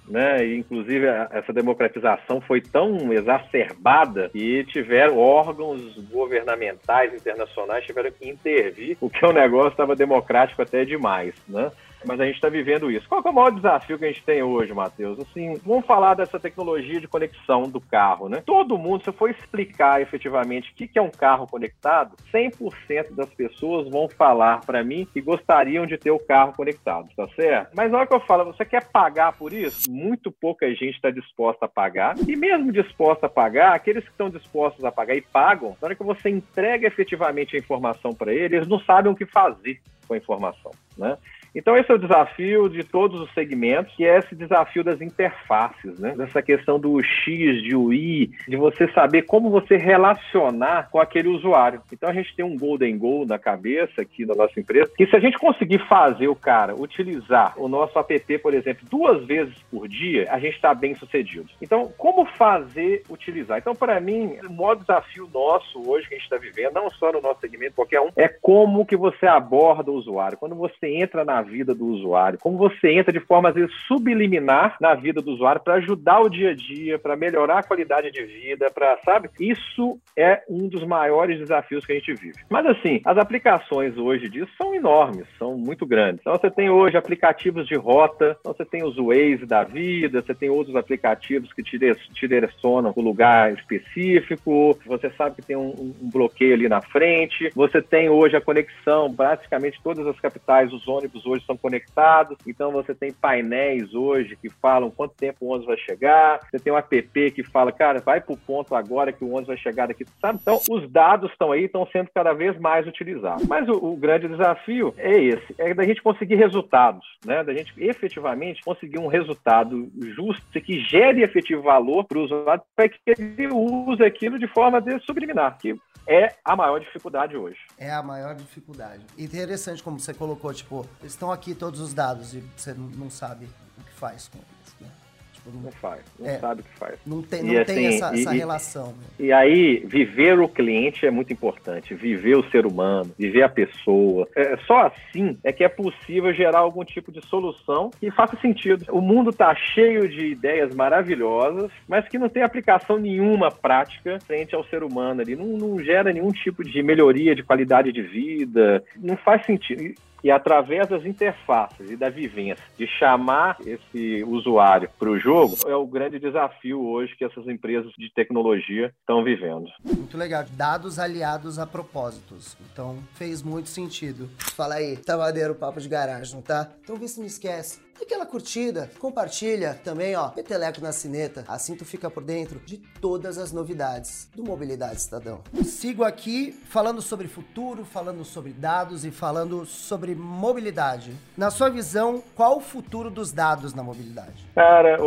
Né? 0.07 0.45
E, 0.45 0.57
inclusive, 0.57 1.06
essa 1.31 1.54
democratização 1.54 2.42
foi 2.42 2.60
tão 2.60 3.13
exacerbada 3.13 4.30
que 4.30 4.65
tiveram 4.65 5.18
órgãos 5.18 5.95
governamentais 6.12 7.13
internacionais 7.13 7.86
tiveram 7.86 8.12
que 8.12 8.27
intervir, 8.27 8.98
o 9.00 9.10
que 9.10 9.24
é 9.24 9.30
um 9.30 9.33
negócio 9.33 9.69
estava 9.69 9.95
democrático 9.95 10.62
até 10.62 10.83
demais, 10.83 11.33
né? 11.48 11.71
Mas 12.05 12.19
a 12.19 12.25
gente 12.25 12.35
está 12.35 12.50
vivendo 12.50 12.91
isso. 12.91 13.07
Qual 13.07 13.21
é 13.25 13.29
o 13.29 13.33
maior 13.33 13.51
desafio 13.51 13.97
que 13.97 14.05
a 14.05 14.07
gente 14.07 14.23
tem 14.23 14.44
hoje, 14.44 14.73
Matheus? 14.73 15.19
Assim, 15.19 15.59
vamos 15.65 15.85
falar 15.85 16.13
dessa 16.13 16.39
tecnologia 16.39 17.00
de 17.00 17.07
conexão 17.07 17.63
do 17.63 17.79
carro, 17.79 18.29
né? 18.29 18.41
Todo 18.45 18.77
mundo, 18.77 19.03
se 19.03 19.10
eu 19.10 19.13
for 19.13 19.29
explicar 19.29 20.01
efetivamente 20.01 20.72
o 20.72 20.75
que 20.75 20.98
é 20.98 21.01
um 21.01 21.10
carro 21.10 21.48
conectado, 21.48 22.15
100% 22.33 23.15
das 23.15 23.29
pessoas 23.33 23.89
vão 23.89 24.07
falar 24.10 24.62
para 24.62 24.83
mim 24.83 25.07
que 25.12 25.22
gostariam 25.22 25.86
de 25.86 25.98
ter 25.98 26.12
o 26.12 26.19
carro 26.19 26.53
conectado, 26.53 27.10
tá 27.15 27.27
certo? 27.36 27.72
Mas 27.75 27.91
na 27.91 28.00
hora 28.00 28.07
que 28.07 28.13
eu 28.13 28.19
falo, 28.19 28.45
você 28.45 28.65
quer 28.65 28.86
pagar 28.86 29.33
por 29.33 29.53
isso? 29.53 29.91
Muito 29.91 30.31
pouca 30.31 30.67
gente 30.74 30.95
está 30.95 31.10
disposta 31.10 31.65
a 31.65 31.69
pagar. 31.69 32.15
E 32.27 32.36
mesmo 32.36 32.72
disposta 32.72 33.27
a 33.27 33.29
pagar, 33.29 33.74
aqueles 33.74 34.03
que 34.03 34.12
estão 34.12 34.29
dispostos 34.29 34.83
a 34.83 34.91
pagar 34.91 35.15
e 35.15 35.22
pagam, 35.22 35.75
na 35.81 35.88
hora 35.88 35.95
que 35.95 36.03
você 36.03 36.29
entrega 36.29 36.88
efetivamente 36.88 37.55
a 37.55 37.60
informação 37.60 38.13
para 38.13 38.33
eles, 38.33 38.53
eles 38.53 38.67
não 38.67 38.79
sabem 38.79 39.12
o 39.12 39.15
que 39.15 39.25
fazer 39.25 39.81
com 40.07 40.13
a 40.13 40.17
informação, 40.17 40.72
né? 40.98 41.17
Então, 41.55 41.77
esse 41.77 41.91
é 41.91 41.95
o 41.95 42.00
desafio 42.00 42.67
de 42.67 42.83
todos 42.83 43.22
os 43.22 43.31
segmentos, 43.33 43.93
que 43.95 44.03
é 44.03 44.17
esse 44.17 44.36
desafio 44.36 44.83
das 44.83 45.01
interfaces, 45.01 46.00
né? 46.00 46.15
Dessa 46.15 46.41
questão 46.41 46.79
do 46.79 47.01
X, 47.03 47.62
de 47.62 47.75
o 47.75 47.93
I, 47.93 48.31
de 48.48 48.55
você 48.55 48.88
saber 48.91 49.24
como 49.24 49.50
você 49.50 49.77
relacionar 49.77 50.89
com 50.89 51.00
aquele 51.00 51.27
usuário. 51.27 51.81
Então, 51.91 52.10
a 52.10 52.13
gente 52.13 52.36
tem 52.36 52.43
um 52.43 52.57
golden 52.57 52.98
goal 52.98 53.25
na 53.25 53.38
cabeça 53.38 54.01
aqui 54.01 54.25
da 54.25 54.33
nossa 54.33 54.60
empresa, 54.60 54.91
que 54.98 55.05
se 55.05 55.15
a 55.15 55.19
gente 55.19 55.38
conseguir 55.38 55.79
fazer 55.88 56.27
o 56.27 56.36
cara 56.36 56.75
utilizar 56.75 57.53
o 57.57 57.67
nosso 57.67 57.98
app, 58.00 58.38
por 58.39 58.53
exemplo, 58.53 58.88
duas 58.89 59.24
vezes 59.25 59.55
por 59.69 59.88
dia, 59.88 60.27
a 60.31 60.39
gente 60.39 60.55
está 60.55 60.74
bem 60.74 60.95
sucedido. 60.95 61.48
Então, 61.62 61.91
como 61.98 62.25
fazer 62.25 63.03
utilizar? 63.10 63.60
Então, 63.60 63.75
para 63.75 64.00
mim, 64.00 64.38
o 64.43 64.51
maior 64.51 64.75
desafio 64.75 65.29
nosso 65.31 65.88
hoje 65.88 66.07
que 66.07 66.15
a 66.15 66.17
gente 66.17 66.25
está 66.25 66.38
vivendo, 66.38 66.74
não 66.74 66.89
só 66.89 67.12
no 67.12 67.22
nosso 67.22 67.41
segmento, 67.41 67.75
qualquer 67.75 68.01
um, 68.01 68.10
é 68.15 68.27
como 68.27 68.86
que 68.86 68.98
você 68.98 69.27
aborda 69.27 69.91
o 69.91 69.95
usuário. 69.95 70.38
Quando 70.38 70.55
você 70.55 70.88
entra 70.88 71.24
na 71.24 71.42
vida 71.43 71.75
do 71.75 71.85
usuário, 71.85 72.39
como 72.41 72.57
você 72.57 72.91
entra 72.91 73.12
de 73.12 73.19
forma, 73.19 73.50
às 73.50 73.55
vezes, 73.55 73.71
subliminar 73.88 74.77
na 74.81 74.95
vida 74.95 75.21
do 75.21 75.31
usuário 75.31 75.62
para 75.62 75.75
ajudar 75.75 76.21
o 76.21 76.29
dia 76.29 76.51
a 76.51 76.55
dia, 76.55 76.97
para 76.97 77.15
melhorar 77.15 77.59
a 77.59 77.63
qualidade 77.63 78.12
de 78.12 78.23
vida, 78.23 78.71
para, 78.71 78.97
sabe? 79.05 79.29
Isso 79.39 80.00
é 80.17 80.41
um 80.50 80.67
dos 80.67 80.85
maiores 80.85 81.39
desafios 81.39 81.85
que 81.85 81.91
a 81.91 81.95
gente 81.95 82.13
vive. 82.13 82.39
Mas, 82.50 82.65
assim, 82.65 83.01
as 83.05 83.17
aplicações 83.17 83.97
hoje 83.97 84.29
disso 84.29 84.51
são 84.57 84.73
enormes, 84.73 85.27
são 85.38 85.57
muito 85.57 85.85
grandes. 85.85 86.21
Então, 86.21 86.38
você 86.38 86.50
tem 86.50 86.69
hoje 86.69 86.97
aplicativos 86.97 87.67
de 87.67 87.75
rota, 87.75 88.38
então 88.39 88.53
você 88.53 88.65
tem 88.65 88.83
os 88.83 88.95
Waze 88.95 89.45
da 89.45 89.63
vida, 89.63 90.21
você 90.21 90.33
tem 90.33 90.50
outros 90.50 90.75
aplicativos 90.75 91.51
que 91.51 91.63
te, 91.63 91.77
direcionam 92.13 92.93
para 92.93 93.01
um 93.01 93.05
lugar 93.05 93.53
específico, 93.53 94.77
você 94.85 95.09
sabe 95.12 95.38
que 95.38 95.41
tem 95.41 95.55
um, 95.55 95.93
um 96.01 96.09
bloqueio 96.09 96.53
ali 96.53 96.69
na 96.69 96.81
frente, 96.81 97.50
você 97.55 97.81
tem 97.81 98.09
hoje 98.09 98.35
a 98.35 98.41
conexão, 98.41 99.13
praticamente 99.13 99.79
todas 99.83 100.05
as 100.05 100.19
capitais, 100.19 100.71
os 100.71 100.88
ônibus 100.88 101.25
hoje 101.25 101.33
hoje 101.34 101.46
são 101.46 101.58
conectados, 101.58 102.38
então 102.48 102.72
você 102.72 102.94
tem 102.94 103.12
painéis 103.12 103.94
hoje 103.94 104.36
que 104.36 104.50
falam 104.50 104.92
quanto 104.92 105.16
tempo 105.16 105.38
o 105.42 105.50
ônibus 105.50 105.68
vai 105.68 105.78
chegar, 105.78 106.40
você 106.50 106.60
tem 106.60 106.72
um 106.72 106.78
app 106.78 107.32
que 107.32 107.44
fala, 107.44 107.72
cara, 107.72 108.00
vai 108.00 108.22
para 108.22 108.34
o 108.34 108.38
ponto 108.38 108.75
agora 108.75 109.12
que 109.12 109.24
o 109.24 109.30
ônibus 109.30 109.48
vai 109.48 109.58
chegar 109.58 109.88
daqui, 109.88 110.06
sabe? 110.22 110.40
Então, 110.42 110.60
os 110.70 110.90
dados 110.90 111.32
estão 111.32 111.52
aí, 111.52 111.66
estão 111.66 111.88
sendo 111.92 112.10
cada 112.13 112.34
vez 112.34 112.58
mais 112.60 112.88
utilizados. 112.88 113.46
Mas 113.48 113.68
o, 113.68 113.74
o 113.74 113.96
grande 113.96 114.28
desafio 114.28 114.94
é 114.98 115.20
esse, 115.20 115.56
é 115.58 115.74
da 115.74 115.84
gente 115.84 116.02
conseguir 116.02 116.36
resultados, 116.36 117.06
né? 117.25 117.44
Da 117.44 117.54
gente 117.54 117.74
efetivamente 117.78 118.62
conseguir 118.63 119.00
um 119.00 119.08
resultado 119.08 119.92
justo 120.16 120.62
que 120.62 120.80
gere 120.80 121.24
efetivo 121.24 121.62
valor 121.62 122.06
para 122.06 122.18
o 122.18 122.24
usuário 122.24 122.63
para 122.75 122.90
que 122.90 123.00
ele 123.08 123.48
use 123.48 124.04
aquilo 124.04 124.38
de 124.40 124.48
forma 124.48 124.82
de 124.82 125.00
subliminar, 125.00 125.58
que 125.58 125.75
é 126.08 126.36
a 126.44 126.56
maior 126.56 126.80
dificuldade 126.80 127.36
hoje. 127.36 127.58
É 127.78 127.92
a 127.92 128.04
maior 128.04 128.36
dificuldade. 128.36 129.06
Interessante 129.18 129.82
como 129.82 130.00
você 130.00 130.13
colocou, 130.13 130.54
tipo, 130.54 130.86
estão 131.24 131.32
aqui 131.32 131.56
todos 131.56 131.80
os 131.80 131.94
dados 131.94 132.36
e 132.36 132.44
você 132.56 132.74
não 132.74 133.10
sabe 133.10 133.46
o 133.77 133.84
que 133.84 133.94
faz 133.94 134.27
com 134.27 134.38
eles, 134.38 134.75
né? 134.82 134.89
Tipo, 135.32 135.51
não, 135.51 135.62
não 135.62 135.72
faz, 135.72 136.01
não 136.20 136.27
é, 136.27 136.38
sabe 136.38 136.62
o 136.62 136.63
que 136.65 136.77
faz. 136.77 137.00
Não 137.06 137.22
tem, 137.22 137.44
não 137.44 137.63
tem 137.63 137.88
assim, 137.88 137.96
essa, 137.96 138.15
e, 138.15 138.20
essa 138.20 138.32
relação. 138.32 138.88
Né? 138.88 139.03
E 139.20 139.32
aí, 139.32 139.86
viver 139.86 140.38
o 140.39 140.50
cliente 140.50 141.06
é 141.06 141.12
muito 141.12 141.32
importante, 141.32 141.96
viver 141.96 142.36
o 142.36 142.50
ser 142.50 142.65
humano, 142.65 143.10
viver 143.18 143.44
a 143.44 143.48
pessoa. 143.48 144.27
É, 144.36 144.58
só 144.68 144.88
assim 144.88 145.38
é 145.46 145.53
que 145.53 145.63
é 145.63 145.70
possível 145.70 146.34
gerar 146.34 146.60
algum 146.60 146.84
tipo 146.84 147.10
de 147.10 147.25
solução 147.27 147.89
que 147.98 148.12
faça 148.12 148.38
sentido. 148.42 148.86
O 148.92 149.00
mundo 149.00 149.30
está 149.30 149.56
cheio 149.56 150.10
de 150.10 150.27
ideias 150.27 150.75
maravilhosas, 150.75 151.72
mas 151.88 152.06
que 152.10 152.20
não 152.20 152.27
tem 152.27 152.44
aplicação 152.44 152.98
nenhuma 152.98 153.50
prática 153.50 154.20
frente 154.27 154.53
ao 154.53 154.65
ser 154.65 154.84
humano 154.84 155.22
ali. 155.22 155.38
Não, 155.38 155.58
não 155.58 155.80
gera 155.82 156.12
nenhum 156.12 156.32
tipo 156.32 156.65
de 156.65 156.84
melhoria 156.84 157.34
de 157.34 157.44
qualidade 157.44 157.94
de 157.94 158.01
vida. 158.01 158.84
Não 158.98 159.15
faz 159.15 159.46
sentido 159.46 159.96
e 160.24 160.32
através 160.32 160.88
das 160.88 161.06
interfaces 161.06 161.92
e 161.92 161.96
da 161.96 162.10
vivência, 162.10 162.63
de 162.77 162.88
chamar 162.88 163.58
esse 163.65 164.24
usuário 164.24 164.89
para 164.98 165.10
o 165.10 165.20
jogo, 165.20 165.58
é 165.65 165.75
o 165.75 165.86
grande 165.86 166.20
desafio 166.20 166.82
hoje 166.82 167.15
que 167.15 167.25
essas 167.25 167.46
empresas 167.48 167.92
de 167.98 168.12
tecnologia 168.13 168.94
estão 169.01 169.24
vivendo. 169.24 169.65
Muito 169.84 170.18
legal. 170.18 170.46
Dados 170.51 171.00
aliados 171.00 171.60
a 171.60 171.68
propósitos. 171.68 172.56
Então 172.72 172.98
fez 173.15 173.42
muito 173.42 173.70
sentido. 173.70 174.30
Fala 174.56 174.75
aí, 174.75 174.98
tá 174.98 175.18
o 175.18 175.56
papo 175.56 175.80
de 175.80 175.89
garagem, 175.89 176.36
não 176.36 176.42
tá? 176.42 176.70
Então 176.82 176.96
vê 176.96 177.08
se 177.08 177.20
não 177.20 177.27
esquece 177.27 177.82
aquela 178.01 178.25
curtida, 178.25 178.89
compartilha 179.00 179.79
também, 179.83 180.15
ó, 180.15 180.29
peteleco 180.29 180.81
na 180.81 180.91
cineta, 180.91 181.43
assim 181.47 181.75
tu 181.75 181.85
fica 181.85 182.09
por 182.09 182.23
dentro 182.23 182.59
de 182.65 182.77
todas 183.00 183.38
as 183.38 183.51
novidades 183.51 184.29
do 184.35 184.43
Mobilidade 184.43 184.95
Estadão. 184.95 185.41
Sigo 185.63 186.03
aqui 186.03 186.51
falando 186.69 187.01
sobre 187.01 187.27
futuro, 187.27 187.85
falando 187.85 188.23
sobre 188.23 188.51
dados 188.51 189.05
e 189.05 189.12
falando 189.12 189.65
sobre 189.65 190.15
mobilidade. 190.15 191.13
Na 191.38 191.51
sua 191.51 191.69
visão, 191.69 192.23
qual 192.35 192.57
o 192.57 192.62
futuro 192.62 193.09
dos 193.09 193.31
dados 193.31 193.73
na 193.73 193.83
mobilidade? 193.83 194.45
Cara, 194.55 194.97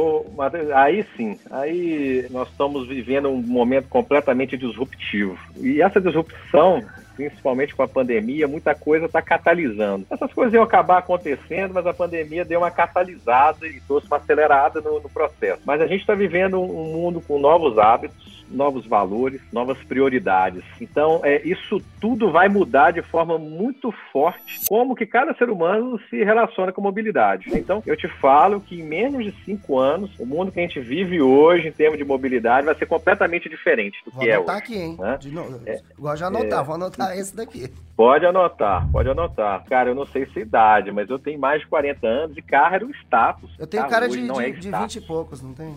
aí 0.74 1.06
sim, 1.16 1.38
aí 1.50 2.26
nós 2.30 2.48
estamos 2.48 2.88
vivendo 2.88 3.28
um 3.28 3.40
momento 3.42 3.88
completamente 3.88 4.56
disruptivo. 4.56 5.38
E 5.56 5.80
essa 5.82 6.00
disrupção 6.00 6.82
principalmente 7.16 7.75
com 7.75 7.82
a 7.82 7.88
pandemia, 7.88 8.46
muita 8.46 8.75
coisa 8.75 9.06
está 9.06 9.23
catalisando. 9.23 10.06
Essas 10.11 10.32
coisas 10.32 10.54
iam 10.54 10.62
acabar 10.62 10.99
acontecendo, 10.99 11.75
mas 11.75 11.87
a 11.87 11.94
pandemia 11.94 12.44
deu 12.44 12.61
uma 12.61 12.70
catalisada 12.70 13.66
e 13.66 13.80
trouxe 13.80 14.06
uma 14.06 14.18
acelerada 14.18 14.80
no, 14.80 15.00
no 15.00 15.08
processo. 15.08 15.62
Mas 15.64 15.80
a 15.80 15.87
gente 15.87 16.00
está 16.00 16.14
vivendo 16.14 16.61
um 16.61 16.92
mundo 16.92 17.20
com 17.20 17.38
novos 17.38 17.78
hábitos, 17.78 18.37
novos 18.50 18.87
valores, 18.87 19.40
novas 19.52 19.78
prioridades. 19.78 20.62
Então, 20.80 21.20
é, 21.25 21.42
isso 21.46 21.82
tudo 22.00 22.30
vai 22.30 22.49
mudar 22.49 22.92
de 22.92 23.02
forma 23.02 23.38
muito 23.38 23.92
forte 24.12 24.61
como 24.68 24.94
que 24.94 25.06
cada 25.06 25.35
ser 25.35 25.50
humano 25.50 25.99
se 26.08 26.23
relaciona 26.23 26.73
com 26.73 26.80
mobilidade. 26.80 27.50
Então, 27.52 27.82
eu 27.87 27.96
te 27.96 28.08
falo 28.08 28.61
que 28.61 28.80
em 28.80 28.85
menos 28.85 29.25
de 29.25 29.35
cinco 29.44 29.78
anos, 29.78 30.11
o 30.18 30.26
mundo 30.26 30.52
que 30.52 30.61
a 30.61 30.62
gente 30.62 30.80
vive 30.80 31.20
hoje 31.20 31.68
em 31.68 31.73
termos 31.73 31.99
de 31.99 32.04
mobilidade 32.04 32.66
vai 32.66 32.75
ser 32.75 32.87
completamente 32.87 33.49
diferente 33.49 33.99
do 34.04 34.11
vou 34.11 34.20
que 34.20 34.30
é 34.30 34.38
hoje. 34.38 34.46
Vou 34.46 34.54
anotar 34.54 34.56
aqui, 34.56 34.78
hein? 34.78 34.96
Né? 34.99 35.18
De 35.20 35.30
novo. 35.30 35.61
É, 35.66 35.80
Gosto 35.99 36.18
de 36.18 36.25
anotar, 36.25 36.61
é, 36.61 36.64
vou 36.64 36.75
anotar 36.75 37.05
esse 37.14 37.36
daqui. 37.36 37.70
Pode 37.96 38.26
anotar, 38.26 38.88
pode 38.90 39.08
anotar. 39.08 39.64
Cara, 39.64 39.90
eu 39.90 39.94
não 39.94 40.06
sei 40.06 40.26
se 40.26 40.40
idade, 40.40 40.90
mas 40.90 41.08
eu 41.08 41.18
tenho 41.18 41.38
mais 41.38 41.60
de 41.60 41.66
40 41.66 42.06
anos 42.06 42.36
e 42.36 42.42
carro 42.42 42.75
era 42.75 42.86
um 42.86 42.90
status. 42.90 43.50
Eu 43.58 43.66
tenho 43.66 43.86
cara 43.88 44.08
de, 44.08 44.22
de, 44.22 44.42
é 44.42 44.50
de 44.50 44.70
20 44.70 44.96
e 44.96 45.00
poucos, 45.00 45.42
não 45.42 45.54
tem? 45.54 45.75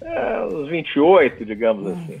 É, 0.00 0.44
uns 0.46 0.68
28, 0.68 1.44
digamos 1.44 1.86
hum. 1.86 1.92
assim. 1.92 2.20